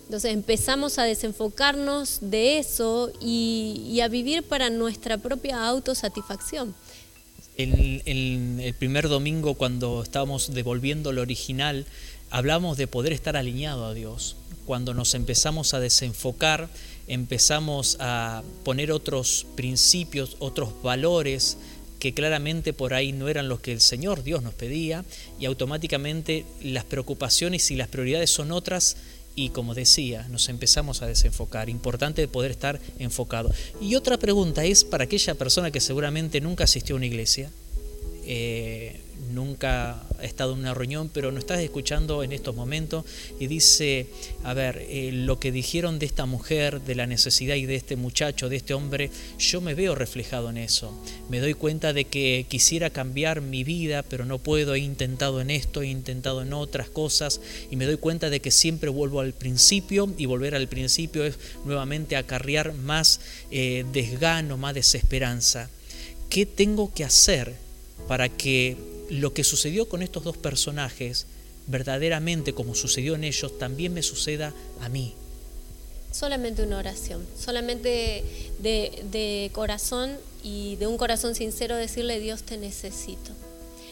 Entonces 0.06 0.34
empezamos 0.34 0.98
a 0.98 1.04
desenfocarnos 1.04 2.20
de 2.22 2.60
eso 2.60 3.12
y, 3.20 4.00
a 4.02 4.08
vivir 4.08 4.44
para 4.44 4.70
nuestra 4.70 5.18
propia 5.18 5.68
autosatisfacción. 5.68 6.76
El 7.58 8.76
primer 8.78 9.10
domingo 9.10 9.56
cuando 9.56 10.04
estábamos 10.04 10.54
devolviendo 10.54 11.12
lo 11.12 11.22
original, 11.22 11.86
hablamos 12.36 12.76
de 12.76 12.86
poder 12.86 13.14
estar 13.14 13.38
alineado 13.38 13.86
a 13.86 13.94
Dios. 13.94 14.36
Cuando 14.66 14.94
nos 14.94 15.14
empezamos 15.14 15.74
a 15.74 15.80
desenfocar, 15.80 16.68
empezamos 17.08 17.96
a 18.02 18.44
poner 18.66 18.92
otros 18.92 19.48
principios, 19.56 20.36
otros 20.40 20.82
valores 20.84 21.58
que 21.98 22.14
claramente 22.14 22.74
por 22.74 22.94
ahí 22.94 23.14
no 23.14 23.30
eran 23.30 23.48
los 23.48 23.62
que 23.62 23.72
el 23.72 23.80
Señor 23.80 24.22
Dios 24.22 24.44
nos 24.44 24.54
pedía 24.54 25.06
y 25.40 25.46
automáticamente 25.46 26.46
las 26.62 26.84
preocupaciones 26.84 27.72
y 27.72 27.78
las 27.78 27.88
prioridades 27.88 28.32
son 28.32 28.52
otras 28.52 28.98
y 29.34 29.50
como 29.52 29.74
decía, 29.74 30.28
nos 30.28 30.50
empezamos 30.50 31.02
a 31.02 31.08
desenfocar. 31.08 31.70
Importante 31.70 32.28
poder 32.28 32.52
estar 32.52 32.82
enfocado. 33.00 33.50
Y 33.80 33.96
otra 33.96 34.18
pregunta 34.18 34.66
es 34.66 34.84
para 34.84 35.06
aquella 35.06 35.36
persona 35.36 35.72
que 35.72 35.80
seguramente 35.80 36.42
nunca 36.42 36.66
asistió 36.66 36.96
a 36.96 36.98
una 36.98 37.06
iglesia. 37.06 37.50
Eh, 38.26 39.05
nunca 39.36 40.02
ha 40.18 40.24
estado 40.24 40.54
en 40.54 40.60
una 40.60 40.74
reunión, 40.74 41.10
pero 41.14 41.32
no 41.32 41.40
estás 41.40 41.60
escuchando 41.60 42.24
en 42.24 42.32
estos 42.32 42.56
momentos 42.56 43.06
y 43.40 43.48
dice, 43.48 44.08
a 44.44 44.54
ver, 44.54 44.86
eh, 44.90 45.12
lo 45.12 45.40
que 45.40 45.52
dijeron 45.52 46.00
de 46.00 46.06
esta 46.06 46.26
mujer, 46.26 46.82
de 46.82 46.96
la 46.96 47.06
necesidad 47.06 47.56
y 47.56 47.66
de 47.66 47.76
este 47.76 47.98
muchacho, 47.98 48.50
de 48.50 48.56
este 48.56 48.74
hombre, 48.74 49.12
yo 49.38 49.62
me 49.62 49.76
veo 49.76 49.94
reflejado 49.94 50.50
en 50.50 50.58
eso. 50.58 50.94
Me 51.30 51.40
doy 51.40 51.54
cuenta 51.54 51.94
de 51.94 52.06
que 52.06 52.46
quisiera 52.48 52.90
cambiar 52.90 53.42
mi 53.42 53.64
vida, 53.64 54.04
pero 54.04 54.26
no 54.26 54.40
puedo, 54.40 54.74
he 54.74 54.80
intentado 54.80 55.42
en 55.42 55.52
esto, 55.52 55.82
he 55.82 55.88
intentado 55.88 56.42
en 56.42 56.54
otras 56.54 56.90
cosas 56.90 57.42
y 57.70 57.76
me 57.76 57.86
doy 57.86 57.98
cuenta 57.98 58.30
de 58.30 58.40
que 58.40 58.52
siempre 58.52 58.90
vuelvo 58.90 59.20
al 59.20 59.34
principio 59.34 60.12
y 60.18 60.26
volver 60.26 60.56
al 60.56 60.68
principio 60.68 61.26
es 61.26 61.38
nuevamente 61.66 62.16
acarrear 62.16 62.74
más 62.74 63.20
eh, 63.52 63.86
desgano, 63.92 64.58
más 64.58 64.74
desesperanza. 64.74 65.70
¿Qué 66.30 66.46
tengo 66.46 66.94
que 66.94 67.04
hacer 67.04 67.54
para 68.08 68.30
que 68.30 68.95
lo 69.10 69.34
que 69.34 69.44
sucedió 69.44 69.88
con 69.88 70.02
estos 70.02 70.24
dos 70.24 70.38
personajes, 70.38 71.28
verdaderamente 71.68 72.54
como 72.54 72.76
sucedió 72.76 73.16
en 73.16 73.24
ellos, 73.24 73.58
también 73.58 73.94
me 73.94 74.04
suceda 74.04 74.54
a 74.82 74.90
mí. 74.90 75.14
Solamente 76.12 76.64
una 76.64 76.78
oración, 76.78 77.26
solamente 77.38 78.24
de, 78.60 79.50
corazón 79.54 80.16
y 80.44 80.78
de 80.78 80.88
un 80.88 80.98
corazón 80.98 81.36
sincero 81.36 81.76
decirle 81.76 82.20
Dios 82.20 82.44
te 82.44 82.58
necesito. 82.58 83.32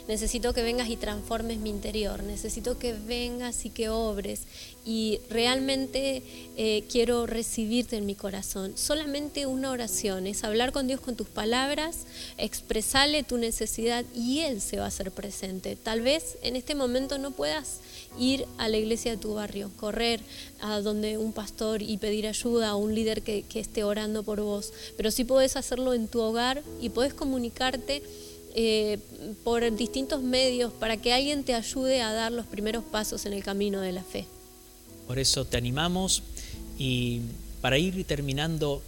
Necesito 0.07 0.53
que 0.53 0.63
vengas 0.63 0.89
y 0.89 0.97
transformes 0.97 1.59
mi 1.59 1.69
interior, 1.69 2.23
necesito 2.23 2.77
que 2.77 2.91
vengas 2.91 3.63
y 3.63 3.69
que 3.69 3.87
obres 3.87 4.41
y 4.85 5.21
realmente 5.29 6.21
eh, 6.57 6.83
quiero 6.91 7.25
recibirte 7.25 7.95
en 7.95 8.05
mi 8.05 8.13
corazón. 8.13 8.73
Solamente 8.75 9.45
una 9.45 9.71
oración 9.71 10.27
es 10.27 10.43
hablar 10.43 10.73
con 10.73 10.87
Dios 10.87 10.99
con 10.99 11.15
tus 11.15 11.29
palabras, 11.29 11.99
expresarle 12.37 13.23
tu 13.23 13.37
necesidad 13.37 14.03
y 14.13 14.41
Él 14.41 14.59
se 14.59 14.77
va 14.77 14.85
a 14.85 14.87
hacer 14.87 15.09
presente. 15.11 15.77
Tal 15.77 16.01
vez 16.01 16.37
en 16.41 16.57
este 16.57 16.75
momento 16.75 17.17
no 17.17 17.31
puedas 17.31 17.79
ir 18.19 18.45
a 18.57 18.67
la 18.67 18.77
iglesia 18.77 19.11
de 19.11 19.17
tu 19.17 19.35
barrio, 19.35 19.71
correr 19.77 20.19
a 20.59 20.81
donde 20.81 21.17
un 21.17 21.31
pastor 21.31 21.81
y 21.81 21.97
pedir 21.97 22.27
ayuda 22.27 22.69
a 22.69 22.75
un 22.75 22.93
líder 22.93 23.21
que, 23.21 23.43
que 23.43 23.61
esté 23.61 23.85
orando 23.85 24.23
por 24.23 24.41
vos, 24.41 24.73
pero 24.97 25.11
sí 25.11 25.23
puedes 25.23 25.55
hacerlo 25.55 25.93
en 25.93 26.09
tu 26.09 26.19
hogar 26.19 26.61
y 26.81 26.89
puedes 26.89 27.13
comunicarte 27.13 28.03
eh, 28.55 28.99
por 29.43 29.75
distintos 29.75 30.21
medios 30.21 30.71
para 30.73 30.97
que 30.97 31.11
alguien 31.11 31.43
te 31.43 31.55
ayude 31.55 32.01
a 32.01 32.13
dar 32.13 32.31
los 32.31 32.45
primeros 32.45 32.83
pasos 32.83 33.25
en 33.25 33.33
el 33.33 33.43
camino 33.43 33.81
de 33.81 33.91
la 33.91 34.03
fe. 34.03 34.25
Por 35.07 35.17
eso 35.17 35.45
te 35.45 35.57
animamos 35.57 36.21
y 36.77 37.21
para 37.61 37.77
ir 37.77 38.03
terminando, 38.05 38.81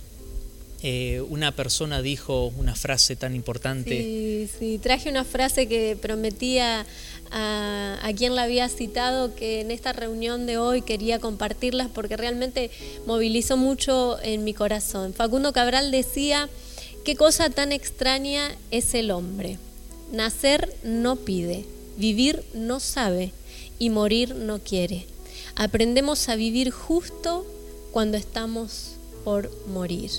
eh, 0.84 1.22
una 1.30 1.52
persona 1.52 2.02
dijo 2.02 2.54
una 2.58 2.76
frase 2.76 3.16
tan 3.16 3.36
importante. 3.36 3.90
Sí, 3.90 4.50
sí, 4.60 4.78
traje 4.78 5.10
una 5.10 5.24
frase 5.24 5.68
que 5.68 5.98
prometía 6.00 6.86
a, 7.32 7.98
a, 8.04 8.14
quien 8.14 8.36
la 8.36 8.44
había 8.44 8.70
citado 8.70 9.34
que 9.34 9.62
en 9.62 9.72
esta 9.72 9.94
reunión 9.94 10.46
de 10.46 10.60
hoy 10.60 10.84
quería 10.84 11.18
compartirlas 11.20 11.90
porque 11.90 12.18
realmente 12.18 12.70
movilizó 13.08 13.58
mucho 13.58 14.20
en 14.22 14.44
mi 14.44 14.54
corazón. 14.54 15.14
Facundo 15.14 15.54
Cabral 15.54 15.90
decía 15.90 16.50
Qué 17.06 17.16
cosa 17.16 17.52
tan 17.52 17.72
extraña 17.72 18.56
es 18.72 18.96
el 18.96 19.12
hombre. 19.12 19.60
Nacer 20.12 20.76
no 20.84 21.18
pide, 21.18 21.64
vivir 21.98 22.44
no 22.56 22.80
sabe 22.80 23.32
y 23.78 23.92
morir 23.92 24.34
no 24.34 24.58
quiere. 24.58 25.06
Aprendemos 25.56 26.28
a 26.30 26.36
vivir 26.36 26.72
justo 26.72 27.46
cuando 27.92 28.18
estamos 28.18 28.94
por 29.24 29.52
morir. 29.68 30.10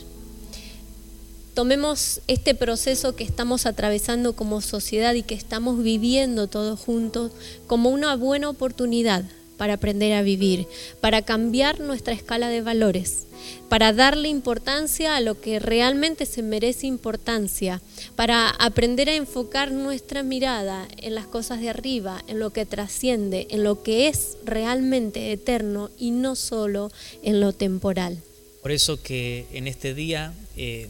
Tomemos 1.55 2.21
este 2.29 2.55
proceso 2.55 3.17
que 3.17 3.25
estamos 3.25 3.67
atravesando 3.67 4.35
como 4.35 4.61
sociedad 4.61 5.15
y 5.15 5.25
que 5.25 5.35
estamos 5.35 5.83
viviendo 5.83 6.47
todos 6.47 6.79
juntos 6.79 7.33
como 7.67 7.91
una 7.91 8.15
buena 8.15 8.49
oportunidad 8.49 9.25
para 9.57 9.75
aprender 9.75 10.13
a 10.13 10.23
vivir, 10.23 10.67
para 11.01 11.23
cambiar 11.23 11.81
nuestra 11.81 12.15
escala 12.15 12.49
de 12.49 12.61
valores, 12.61 13.27
para 13.69 13.93
darle 13.93 14.29
importancia 14.29 15.17
a 15.17 15.21
lo 15.21 15.41
que 15.41 15.59
realmente 15.59 16.27
se 16.27 16.43
merece 16.43 16.87
importancia, 16.87 17.81
para 18.15 18.51
aprender 18.51 19.09
a 19.09 19.15
enfocar 19.15 19.73
nuestra 19.73 20.23
mirada 20.23 20.89
en 20.99 21.15
las 21.15 21.27
cosas 21.27 21.61
de 21.61 21.71
arriba, 21.71 22.23
en 22.29 22.39
lo 22.39 22.51
que 22.51 22.67
trasciende, 22.67 23.47
en 23.51 23.65
lo 23.65 23.83
que 23.83 24.09
es 24.09 24.37
realmente 24.45 25.33
eterno 25.33 25.91
y 25.99 26.11
no 26.11 26.37
solo 26.37 26.91
en 27.23 27.41
lo 27.41 27.53
temporal. 27.53 28.19
Por 28.63 28.73
eso 28.73 29.01
que 29.01 29.47
en 29.53 29.69
este 29.69 29.95
día, 29.95 30.35
eh, 30.57 30.89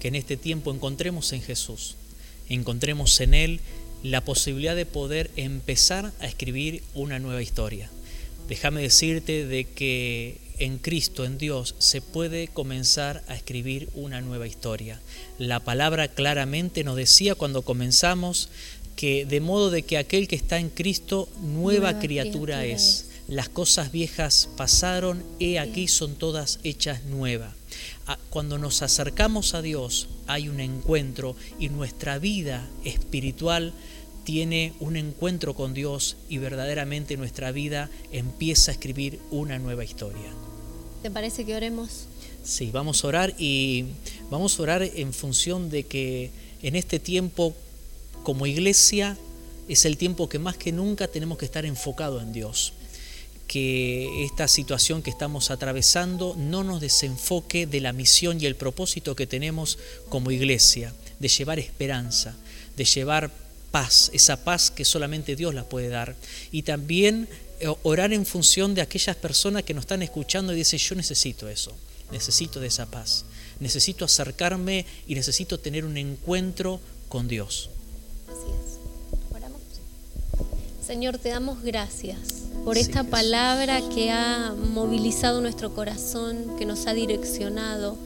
que 0.00 0.08
en 0.08 0.14
este 0.14 0.36
tiempo 0.36 0.72
encontremos 0.72 1.32
en 1.32 1.42
Jesús, 1.42 1.96
encontremos 2.48 3.20
en 3.20 3.34
Él 3.34 3.60
la 4.02 4.24
posibilidad 4.24 4.76
de 4.76 4.86
poder 4.86 5.30
empezar 5.36 6.12
a 6.20 6.26
escribir 6.26 6.82
una 6.94 7.18
nueva 7.18 7.42
historia. 7.42 7.90
Déjame 8.48 8.82
decirte 8.82 9.46
de 9.46 9.64
que 9.64 10.38
en 10.58 10.78
Cristo, 10.78 11.24
en 11.24 11.38
Dios, 11.38 11.74
se 11.78 12.00
puede 12.00 12.48
comenzar 12.48 13.22
a 13.28 13.34
escribir 13.34 13.88
una 13.94 14.20
nueva 14.20 14.46
historia. 14.46 15.00
La 15.38 15.60
palabra 15.60 16.08
claramente 16.08 16.84
nos 16.84 16.96
decía 16.96 17.34
cuando 17.34 17.62
comenzamos 17.62 18.48
que 18.96 19.24
de 19.24 19.40
modo 19.40 19.70
de 19.70 19.82
que 19.82 19.98
aquel 19.98 20.26
que 20.26 20.36
está 20.36 20.58
en 20.58 20.70
Cristo, 20.70 21.28
nueva, 21.40 22.00
criatura, 22.00 22.64
es. 22.64 23.06
Las 23.28 23.48
cosas 23.48 23.92
viejas 23.92 24.48
pasaron, 24.56 25.22
he 25.38 25.58
aquí 25.58 25.86
son 25.86 26.16
todas 26.16 26.58
hechas 26.64 27.04
nuevas. 27.04 27.57
Cuando 28.30 28.58
nos 28.58 28.82
acercamos 28.82 29.54
a 29.54 29.62
Dios 29.62 30.08
hay 30.26 30.48
un 30.48 30.60
encuentro 30.60 31.36
y 31.58 31.68
nuestra 31.68 32.18
vida 32.18 32.66
espiritual 32.84 33.72
tiene 34.24 34.74
un 34.80 34.96
encuentro 34.96 35.54
con 35.54 35.72
Dios 35.72 36.16
y 36.28 36.38
verdaderamente 36.38 37.16
nuestra 37.16 37.50
vida 37.50 37.88
empieza 38.12 38.70
a 38.70 38.74
escribir 38.74 39.18
una 39.30 39.58
nueva 39.58 39.84
historia. 39.84 40.30
¿Te 41.02 41.10
parece 41.10 41.44
que 41.44 41.54
oremos? 41.54 42.06
Sí, 42.42 42.70
vamos 42.70 43.04
a 43.04 43.08
orar 43.08 43.34
y 43.38 43.86
vamos 44.30 44.58
a 44.58 44.62
orar 44.62 44.82
en 44.82 45.12
función 45.12 45.70
de 45.70 45.84
que 45.84 46.30
en 46.62 46.76
este 46.76 46.98
tiempo 46.98 47.54
como 48.22 48.46
iglesia 48.46 49.16
es 49.68 49.84
el 49.84 49.96
tiempo 49.96 50.28
que 50.28 50.38
más 50.38 50.56
que 50.56 50.72
nunca 50.72 51.08
tenemos 51.08 51.38
que 51.38 51.44
estar 51.44 51.64
enfocados 51.64 52.22
en 52.22 52.32
Dios. 52.32 52.72
Que 53.48 54.24
esta 54.24 54.46
situación 54.46 55.02
que 55.02 55.10
estamos 55.10 55.50
atravesando 55.50 56.36
no 56.36 56.62
nos 56.62 56.80
desenfoque 56.80 57.66
de 57.66 57.80
la 57.80 57.92
misión 57.92 58.40
y 58.40 58.46
el 58.46 58.54
propósito 58.54 59.16
que 59.16 59.26
tenemos 59.26 59.78
como 60.08 60.30
iglesia, 60.30 60.92
de 61.18 61.28
llevar 61.28 61.58
esperanza, 61.58 62.36
de 62.76 62.84
llevar 62.84 63.32
paz, 63.70 64.10
esa 64.12 64.44
paz 64.44 64.70
que 64.70 64.84
solamente 64.84 65.34
Dios 65.36 65.54
la 65.54 65.64
puede 65.64 65.88
dar. 65.88 66.14
Y 66.52 66.62
también 66.62 67.28
eh, 67.60 67.74
orar 67.82 68.12
en 68.12 68.24
función 68.24 68.74
de 68.74 68.82
aquellas 68.82 69.16
personas 69.16 69.64
que 69.64 69.74
nos 69.74 69.82
están 69.82 70.02
escuchando 70.02 70.52
y 70.52 70.56
dicen, 70.56 70.78
yo 70.78 70.94
necesito 70.94 71.48
eso, 71.48 71.72
necesito 72.12 72.60
de 72.60 72.68
esa 72.68 72.86
paz, 72.86 73.24
necesito 73.60 74.04
acercarme 74.04 74.86
y 75.06 75.14
necesito 75.14 75.58
tener 75.58 75.84
un 75.84 75.96
encuentro 75.96 76.80
con 77.08 77.28
Dios. 77.28 77.70
Así 78.28 78.50
es. 78.50 79.34
Oramos. 79.34 79.60
Señor, 80.86 81.18
te 81.18 81.30
damos 81.30 81.62
gracias 81.62 82.37
por 82.64 82.78
esta 82.78 83.04
palabra 83.04 83.80
que 83.94 84.10
ha 84.10 84.54
movilizado 84.72 85.40
nuestro 85.40 85.74
corazón, 85.74 86.56
que 86.58 86.66
nos 86.66 86.86
ha 86.86 86.94
direccionado. 86.94 87.96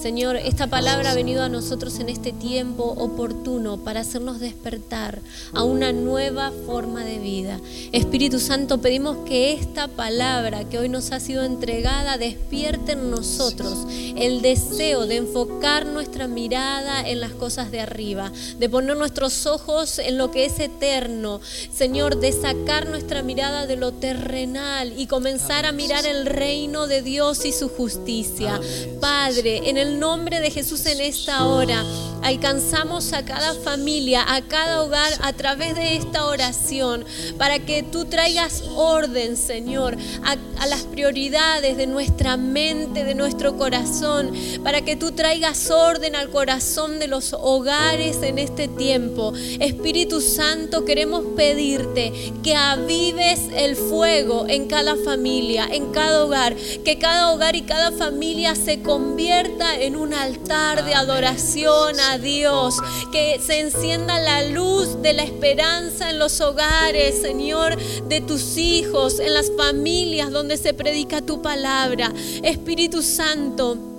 Señor, 0.00 0.36
esta 0.36 0.66
palabra 0.66 1.10
ha 1.10 1.14
venido 1.14 1.42
a 1.42 1.50
nosotros 1.50 1.98
en 1.98 2.08
este 2.08 2.32
tiempo 2.32 2.84
oportuno 2.84 3.76
para 3.76 4.00
hacernos 4.00 4.40
despertar 4.40 5.20
a 5.52 5.62
una 5.62 5.92
nueva 5.92 6.52
forma 6.64 7.04
de 7.04 7.18
vida. 7.18 7.60
Espíritu 7.92 8.40
Santo, 8.40 8.78
pedimos 8.78 9.18
que 9.26 9.52
esta 9.52 9.88
palabra 9.88 10.64
que 10.64 10.78
hoy 10.78 10.88
nos 10.88 11.12
ha 11.12 11.20
sido 11.20 11.44
entregada 11.44 12.16
despierte 12.16 12.92
en 12.92 13.10
nosotros 13.10 13.86
el 14.16 14.40
deseo 14.40 15.06
de 15.06 15.16
enfocar 15.16 15.84
nuestra 15.84 16.28
mirada 16.28 17.06
en 17.06 17.20
las 17.20 17.32
cosas 17.32 17.70
de 17.70 17.80
arriba, 17.80 18.32
de 18.58 18.70
poner 18.70 18.96
nuestros 18.96 19.44
ojos 19.44 19.98
en 19.98 20.16
lo 20.16 20.30
que 20.30 20.46
es 20.46 20.58
eterno. 20.60 21.42
Señor, 21.74 22.20
de 22.20 22.32
sacar 22.32 22.88
nuestra 22.88 23.22
mirada 23.22 23.66
de 23.66 23.76
lo 23.76 23.92
terrenal 23.92 24.94
y 24.98 25.06
comenzar 25.08 25.66
a 25.66 25.72
mirar 25.72 26.06
el 26.06 26.24
reino 26.24 26.86
de 26.86 27.02
Dios 27.02 27.44
y 27.44 27.52
su 27.52 27.68
justicia. 27.68 28.58
Padre, 28.98 29.68
en 29.68 29.76
el 29.76 29.89
nombre 29.98 30.40
de 30.40 30.50
Jesús 30.50 30.86
en 30.86 31.00
esta 31.00 31.46
hora, 31.46 31.84
alcanzamos 32.22 33.12
a 33.12 33.24
cada 33.24 33.54
familia, 33.54 34.24
a 34.26 34.42
cada 34.42 34.82
hogar 34.82 35.12
a 35.22 35.32
través 35.32 35.74
de 35.74 35.96
esta 35.96 36.26
oración, 36.26 37.04
para 37.38 37.58
que 37.58 37.82
tú 37.82 38.04
traigas 38.04 38.62
orden, 38.76 39.36
Señor, 39.36 39.96
a, 40.24 40.36
a 40.62 40.66
las 40.66 40.82
prioridades 40.82 41.76
de 41.76 41.86
nuestra 41.86 42.36
mente, 42.36 43.04
de 43.04 43.14
nuestro 43.14 43.56
corazón, 43.56 44.32
para 44.62 44.82
que 44.82 44.96
tú 44.96 45.12
traigas 45.12 45.70
orden 45.70 46.14
al 46.14 46.30
corazón 46.30 46.98
de 46.98 47.08
los 47.08 47.32
hogares 47.32 48.18
en 48.22 48.38
este 48.38 48.68
tiempo. 48.68 49.32
Espíritu 49.58 50.20
Santo, 50.20 50.84
queremos 50.84 51.24
pedirte 51.36 52.12
que 52.42 52.54
avives 52.54 53.40
el 53.54 53.76
fuego 53.76 54.46
en 54.48 54.66
cada 54.66 54.96
familia, 54.96 55.66
en 55.70 55.92
cada 55.92 56.24
hogar, 56.24 56.54
que 56.84 56.98
cada 56.98 57.32
hogar 57.32 57.56
y 57.56 57.62
cada 57.62 57.92
familia 57.92 58.54
se 58.54 58.82
convierta 58.82 59.79
en 59.80 59.96
un 59.96 60.14
altar 60.14 60.84
de 60.84 60.94
adoración 60.94 61.98
a 61.98 62.18
Dios, 62.18 62.76
que 63.12 63.40
se 63.44 63.60
encienda 63.60 64.20
la 64.20 64.42
luz 64.44 65.00
de 65.02 65.14
la 65.14 65.22
esperanza 65.22 66.10
en 66.10 66.18
los 66.18 66.40
hogares, 66.40 67.20
Señor, 67.20 67.76
de 68.04 68.20
tus 68.20 68.56
hijos, 68.56 69.18
en 69.18 69.34
las 69.34 69.50
familias 69.56 70.30
donde 70.30 70.56
se 70.56 70.74
predica 70.74 71.22
tu 71.22 71.42
palabra. 71.42 72.12
Espíritu 72.42 73.02
Santo, 73.02 73.89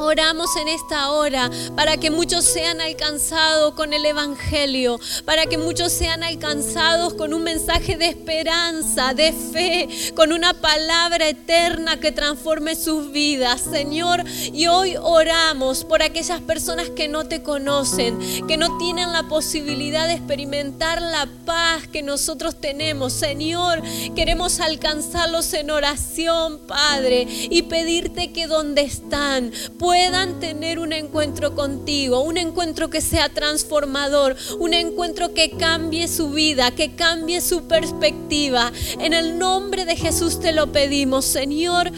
Oramos 0.00 0.54
en 0.54 0.68
esta 0.68 1.10
hora 1.10 1.50
para 1.74 1.96
que 1.96 2.12
muchos 2.12 2.44
sean 2.44 2.80
alcanzados 2.80 3.74
con 3.74 3.92
el 3.92 4.06
Evangelio, 4.06 5.00
para 5.24 5.46
que 5.46 5.58
muchos 5.58 5.92
sean 5.92 6.22
alcanzados 6.22 7.14
con 7.14 7.34
un 7.34 7.42
mensaje 7.42 7.96
de 7.96 8.06
esperanza, 8.06 9.12
de 9.12 9.32
fe, 9.32 10.12
con 10.14 10.32
una 10.32 10.54
palabra 10.54 11.28
eterna 11.28 11.98
que 11.98 12.12
transforme 12.12 12.76
sus 12.76 13.10
vidas, 13.10 13.60
Señor. 13.60 14.22
Y 14.52 14.68
hoy 14.68 14.94
oramos 15.02 15.84
por 15.84 16.00
aquellas 16.00 16.40
personas 16.42 16.90
que 16.90 17.08
no 17.08 17.26
te 17.26 17.42
conocen, 17.42 18.46
que 18.46 18.56
no 18.56 18.78
tienen 18.78 19.12
la 19.12 19.24
posibilidad 19.24 20.06
de 20.06 20.14
experimentar 20.14 21.02
la 21.02 21.28
paz 21.44 21.88
que 21.88 22.04
nosotros 22.04 22.60
tenemos, 22.60 23.14
Señor. 23.14 23.82
Queremos 24.14 24.60
alcanzarlos 24.60 25.52
en 25.54 25.72
oración, 25.72 26.60
Padre, 26.68 27.26
y 27.28 27.62
pedirte 27.62 28.32
que 28.32 28.46
donde 28.46 28.82
están, 28.82 29.50
puedan 29.76 29.87
tener 30.40 30.78
un 30.78 30.92
encuentro 30.92 31.54
contigo, 31.54 32.20
un 32.20 32.36
encuentro 32.36 32.90
que 32.90 33.00
sea 33.00 33.28
transformador, 33.28 34.36
un 34.58 34.74
encuentro 34.74 35.34
que 35.34 35.50
cambie 35.50 36.08
su 36.08 36.30
vida, 36.30 36.70
que 36.70 36.94
cambie 36.94 37.40
su 37.40 37.66
perspectiva. 37.66 38.72
En 38.98 39.12
el 39.12 39.38
nombre 39.38 39.84
de 39.84 39.96
Jesús 39.96 40.40
te 40.40 40.52
lo 40.52 40.72
pedimos, 40.72 41.24
Señor. 41.24 41.90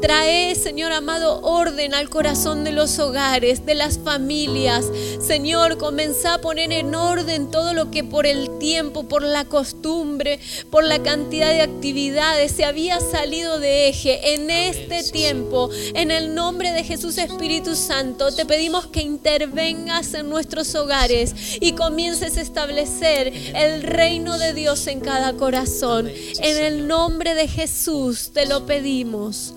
Trae, 0.00 0.54
Señor 0.54 0.92
amado, 0.92 1.40
orden 1.40 1.94
al 1.94 2.10
corazón 2.10 2.64
de 2.64 2.72
los 2.72 2.98
hogares, 2.98 3.64
de 3.64 3.74
las 3.74 3.98
familias. 3.98 4.86
Señor, 5.20 5.78
comienza 5.78 6.34
a 6.34 6.40
poner 6.40 6.70
en 6.70 6.94
orden 6.94 7.50
todo 7.50 7.72
lo 7.72 7.90
que 7.90 8.04
por 8.04 8.26
el 8.26 8.58
tiempo, 8.58 9.04
por 9.08 9.22
la 9.22 9.46
costumbre, 9.46 10.38
por 10.70 10.84
la 10.84 11.02
cantidad 11.02 11.50
de 11.50 11.62
actividades 11.62 12.52
se 12.52 12.64
había 12.64 13.00
salido 13.00 13.58
de 13.58 13.88
eje. 13.88 14.34
En 14.34 14.50
este 14.50 15.02
tiempo, 15.02 15.70
en 15.94 16.10
el 16.10 16.34
nombre 16.34 16.72
de 16.72 16.84
Jesús 16.84 17.16
Espíritu 17.36 17.76
Santo, 17.76 18.34
te 18.34 18.46
pedimos 18.46 18.86
que 18.86 19.02
intervengas 19.02 20.14
en 20.14 20.30
nuestros 20.30 20.74
hogares 20.74 21.58
y 21.60 21.72
comiences 21.72 22.38
a 22.38 22.40
establecer 22.40 23.30
el 23.54 23.82
reino 23.82 24.38
de 24.38 24.54
Dios 24.54 24.86
en 24.86 25.00
cada 25.00 25.34
corazón. 25.34 26.08
En 26.08 26.64
el 26.64 26.88
nombre 26.88 27.34
de 27.34 27.46
Jesús 27.46 28.30
te 28.32 28.46
lo 28.46 28.64
pedimos. 28.64 29.52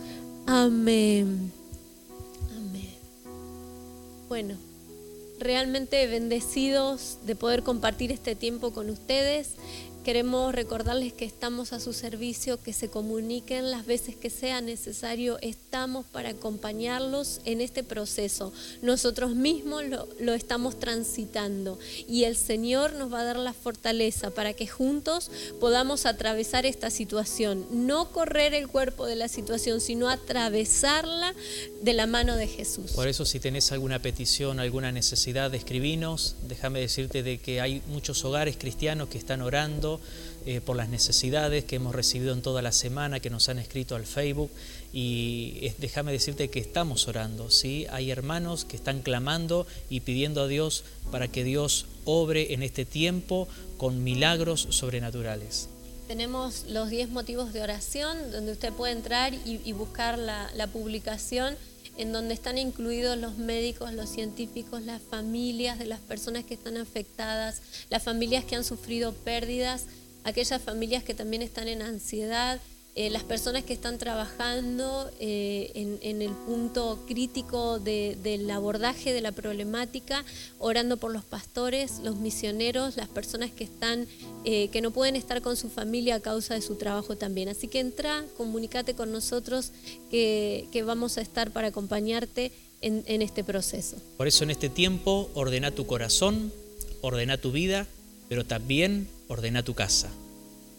Amén. 0.45 1.53
Amén. 2.51 2.89
Bueno, 4.27 4.55
realmente 5.39 6.05
bendecidos 6.07 7.19
de 7.25 7.37
poder 7.37 7.63
compartir 7.63 8.11
este 8.11 8.35
tiempo 8.35 8.71
con 8.71 8.89
ustedes. 8.89 9.51
Queremos 10.03 10.55
recordarles 10.55 11.11
que 11.11 11.25
estamos 11.25 11.73
a 11.73 11.79
su 11.79 11.91
servicio, 11.91 12.61
que 12.61 12.71
se 12.71 12.89
comuniquen 12.89 13.69
las 13.69 13.85
veces 13.85 14.15
que 14.15 14.29
sea 14.29 14.61
necesario. 14.61 15.37
Estamos 15.41 16.05
para 16.05 16.29
acompañarlos 16.29 17.41
en 17.43 17.59
este 17.59 17.83
proceso. 17.83 18.53
Nosotros 18.81 19.35
mismos 19.35 19.83
lo, 20.19 20.33
estamos 20.33 20.79
transitando 20.79 21.77
y 22.07 22.23
el 22.23 22.37
Señor 22.37 22.93
nos 22.93 23.11
va 23.13 23.21
a 23.21 23.23
dar 23.25 23.37
la 23.37 23.51
fortaleza 23.51 24.31
para 24.31 24.53
que 24.53 24.67
juntos 24.67 25.31
podamos 25.59 26.05
atravesar 26.05 26.65
esta 26.65 26.89
situación. 26.91 27.65
No 27.69 28.11
correr 28.11 28.53
el 28.53 28.69
cuerpo 28.69 29.05
de 29.05 29.17
la 29.17 29.27
situación, 29.27 29.81
sino 29.81 30.09
atravesarla 30.09 31.35
de 31.81 31.93
la 31.93 32.07
mano 32.07 32.37
de 32.37 32.47
Jesús. 32.47 32.93
Por 32.93 33.09
eso 33.09 33.25
si 33.25 33.41
tenés 33.41 33.73
alguna 33.73 34.01
petición, 34.01 34.61
alguna 34.61 34.93
necesidad, 34.93 35.53
escribinos. 35.53 36.35
Déjame 36.47 36.79
decirte 36.79 37.21
de 37.21 37.39
que 37.39 37.59
hay 37.59 37.81
muchos 37.87 38.23
hogares 38.23 38.55
cristianos 38.57 39.09
que 39.09 39.17
están 39.17 39.41
orando 39.41 39.88
eh, 40.45 40.61
por 40.61 40.75
las 40.75 40.89
necesidades 40.89 41.63
que 41.63 41.77
hemos 41.77 41.95
recibido 41.95 42.33
en 42.33 42.41
toda 42.41 42.61
la 42.61 42.71
semana, 42.71 43.19
que 43.19 43.29
nos 43.29 43.49
han 43.49 43.59
escrito 43.59 43.95
al 43.95 44.05
Facebook. 44.05 44.51
Y 44.93 45.71
déjame 45.77 46.11
decirte 46.11 46.49
que 46.49 46.59
estamos 46.59 47.07
orando, 47.07 47.49
¿sí? 47.49 47.87
Hay 47.91 48.11
hermanos 48.11 48.65
que 48.65 48.75
están 48.75 49.01
clamando 49.01 49.65
y 49.89 50.01
pidiendo 50.01 50.43
a 50.43 50.47
Dios 50.47 50.83
para 51.11 51.27
que 51.27 51.43
Dios 51.43 51.85
obre 52.05 52.53
en 52.53 52.63
este 52.63 52.85
tiempo 52.85 53.47
con 53.77 54.03
milagros 54.03 54.67
sobrenaturales. 54.69 55.69
Tenemos 56.07 56.65
los 56.67 56.89
10 56.89 57.09
motivos 57.09 57.53
de 57.53 57.61
oración, 57.61 58.31
donde 58.31 58.51
usted 58.51 58.73
puede 58.73 58.93
entrar 58.93 59.33
y, 59.45 59.71
buscar 59.73 60.17
la, 60.17 60.49
la 60.55 60.65
publicación 60.65 61.55
en 61.97 62.11
donde 62.11 62.33
están 62.33 62.57
incluidos 62.57 63.17
los 63.17 63.37
médicos, 63.37 63.93
los 63.93 64.09
científicos, 64.09 64.81
las 64.81 65.01
familias 65.01 65.79
de 65.79 65.85
las 65.85 65.99
personas 65.99 66.45
que 66.45 66.53
están 66.53 66.77
afectadas, 66.77 67.61
las 67.89 68.03
familias 68.03 68.45
que 68.45 68.55
han 68.55 68.63
sufrido 68.63 69.13
pérdidas, 69.13 69.85
aquellas 70.23 70.61
familias 70.61 71.03
que 71.03 71.13
también 71.13 71.41
están 71.41 71.67
en 71.67 71.81
ansiedad, 71.81 72.59
eh, 72.99 73.09
las 73.09 73.23
personas 73.23 73.63
que 73.63 73.71
están 73.71 73.97
trabajando 73.97 75.09
eh, 75.21 75.71
en, 75.73 76.21
el 76.21 76.31
punto 76.31 76.99
crítico 77.07 77.79
del 77.79 78.51
abordaje 78.51 79.13
de 79.13 79.21
la 79.21 79.31
problemática, 79.31 80.25
orando 80.57 80.97
por 80.97 81.13
los 81.13 81.23
pastores, 81.23 81.99
los 82.03 82.17
misioneros, 82.17 82.97
las 82.97 83.07
personas 83.07 83.51
que 83.51 83.63
están, 83.63 84.05
eh, 84.43 84.67
que 84.67 84.81
no 84.81 84.91
pueden 84.91 85.15
estar 85.15 85.41
con 85.41 85.55
su 85.55 85.69
familia 85.69 86.15
a 86.15 86.19
causa 86.19 86.55
de 86.55 86.61
su 86.61 86.75
trabajo 86.75 87.15
también. 87.15 87.47
Así 87.47 87.69
que 87.69 87.79
entra, 87.79 88.25
comunícate 88.35 88.95
con 88.95 89.13
nosotros 89.13 89.71
que, 90.11 90.67
vamos 90.85 91.17
a 91.17 91.21
estar 91.21 91.51
para 91.51 91.69
acompañarte 91.69 92.51
en, 92.81 93.05
en 93.05 93.21
este 93.21 93.45
proceso. 93.45 93.95
Por 94.17 94.27
eso 94.27 94.43
en 94.43 94.49
este 94.49 94.67
tiempo 94.67 95.31
ordena 95.35 95.71
tu 95.71 95.85
corazón, 95.85 96.51
ordena 96.99 97.37
tu 97.37 97.53
vida, 97.53 97.87
pero 98.27 98.45
también 98.45 99.07
ordena 99.29 99.63
tu 99.63 99.73
casa. 99.73 100.09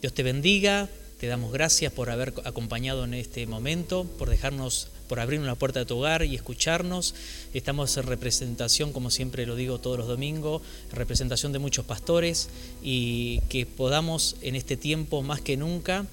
Dios 0.03 0.13
te 0.13 0.23
bendiga, 0.23 0.91
te 1.21 1.27
damos 1.27 1.53
gracias 1.53 1.93
por 1.93 2.09
haber 2.09 2.33
acompañado 2.45 3.05
en 3.05 3.13
este 3.13 3.47
momento, 3.47 4.07
por 4.19 4.31
dejarnos, 4.31 4.89
por 5.07 5.21
abrir 5.21 5.39
una 5.39 5.55
puerta 5.55 5.81
de 5.81 5.85
tu 5.85 5.99
hogar 5.99 6.25
y 6.25 6.35
escucharnos. 6.35 7.15
Estamos 7.53 7.95
en 7.99 8.05
representación, 8.05 8.95
como 8.95 9.11
siempre 9.11 9.45
lo 9.45 9.55
digo 9.55 9.79
todos 9.79 9.99
los 9.99 10.09
domingos, 10.09 10.63
representación 10.91 11.53
de 11.53 11.59
muchos 11.59 11.85
pastores 11.85 12.49
y 12.83 13.41
que 13.51 13.67
podamos 13.67 14.37
en 14.41 14.57
este 14.57 14.79
tiempo 14.79 15.21
más 15.21 15.43
que 15.43 15.59
nunca, 15.59 16.07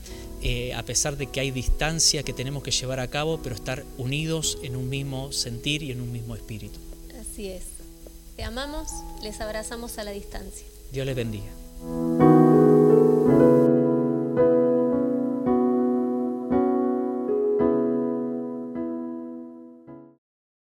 eh, 0.43 0.73
a 0.73 0.83
pesar 0.83 1.15
de 1.15 1.27
que 1.27 1.39
hay 1.39 1.51
distancia 1.51 2.23
que 2.23 2.33
tenemos 2.33 2.61
que 2.61 2.71
llevar 2.71 2.99
a 2.99 3.07
cabo, 3.07 3.39
pero 3.41 3.55
estar 3.55 3.85
unidos 3.97 4.57
en 4.61 4.75
un 4.75 4.89
mismo 4.89 5.31
sentir 5.31 5.83
y 5.83 5.91
en 5.93 6.01
un 6.01 6.11
mismo 6.11 6.35
espíritu. 6.35 6.79
Así 7.17 7.47
es. 7.47 7.63
Te 8.35 8.43
amamos, 8.43 8.89
les 9.23 9.39
abrazamos 9.39 9.97
a 9.99 10.03
la 10.03 10.11
distancia. 10.11 10.67
Dios 10.91 11.05
les 11.05 11.15
bendiga. 11.15 12.26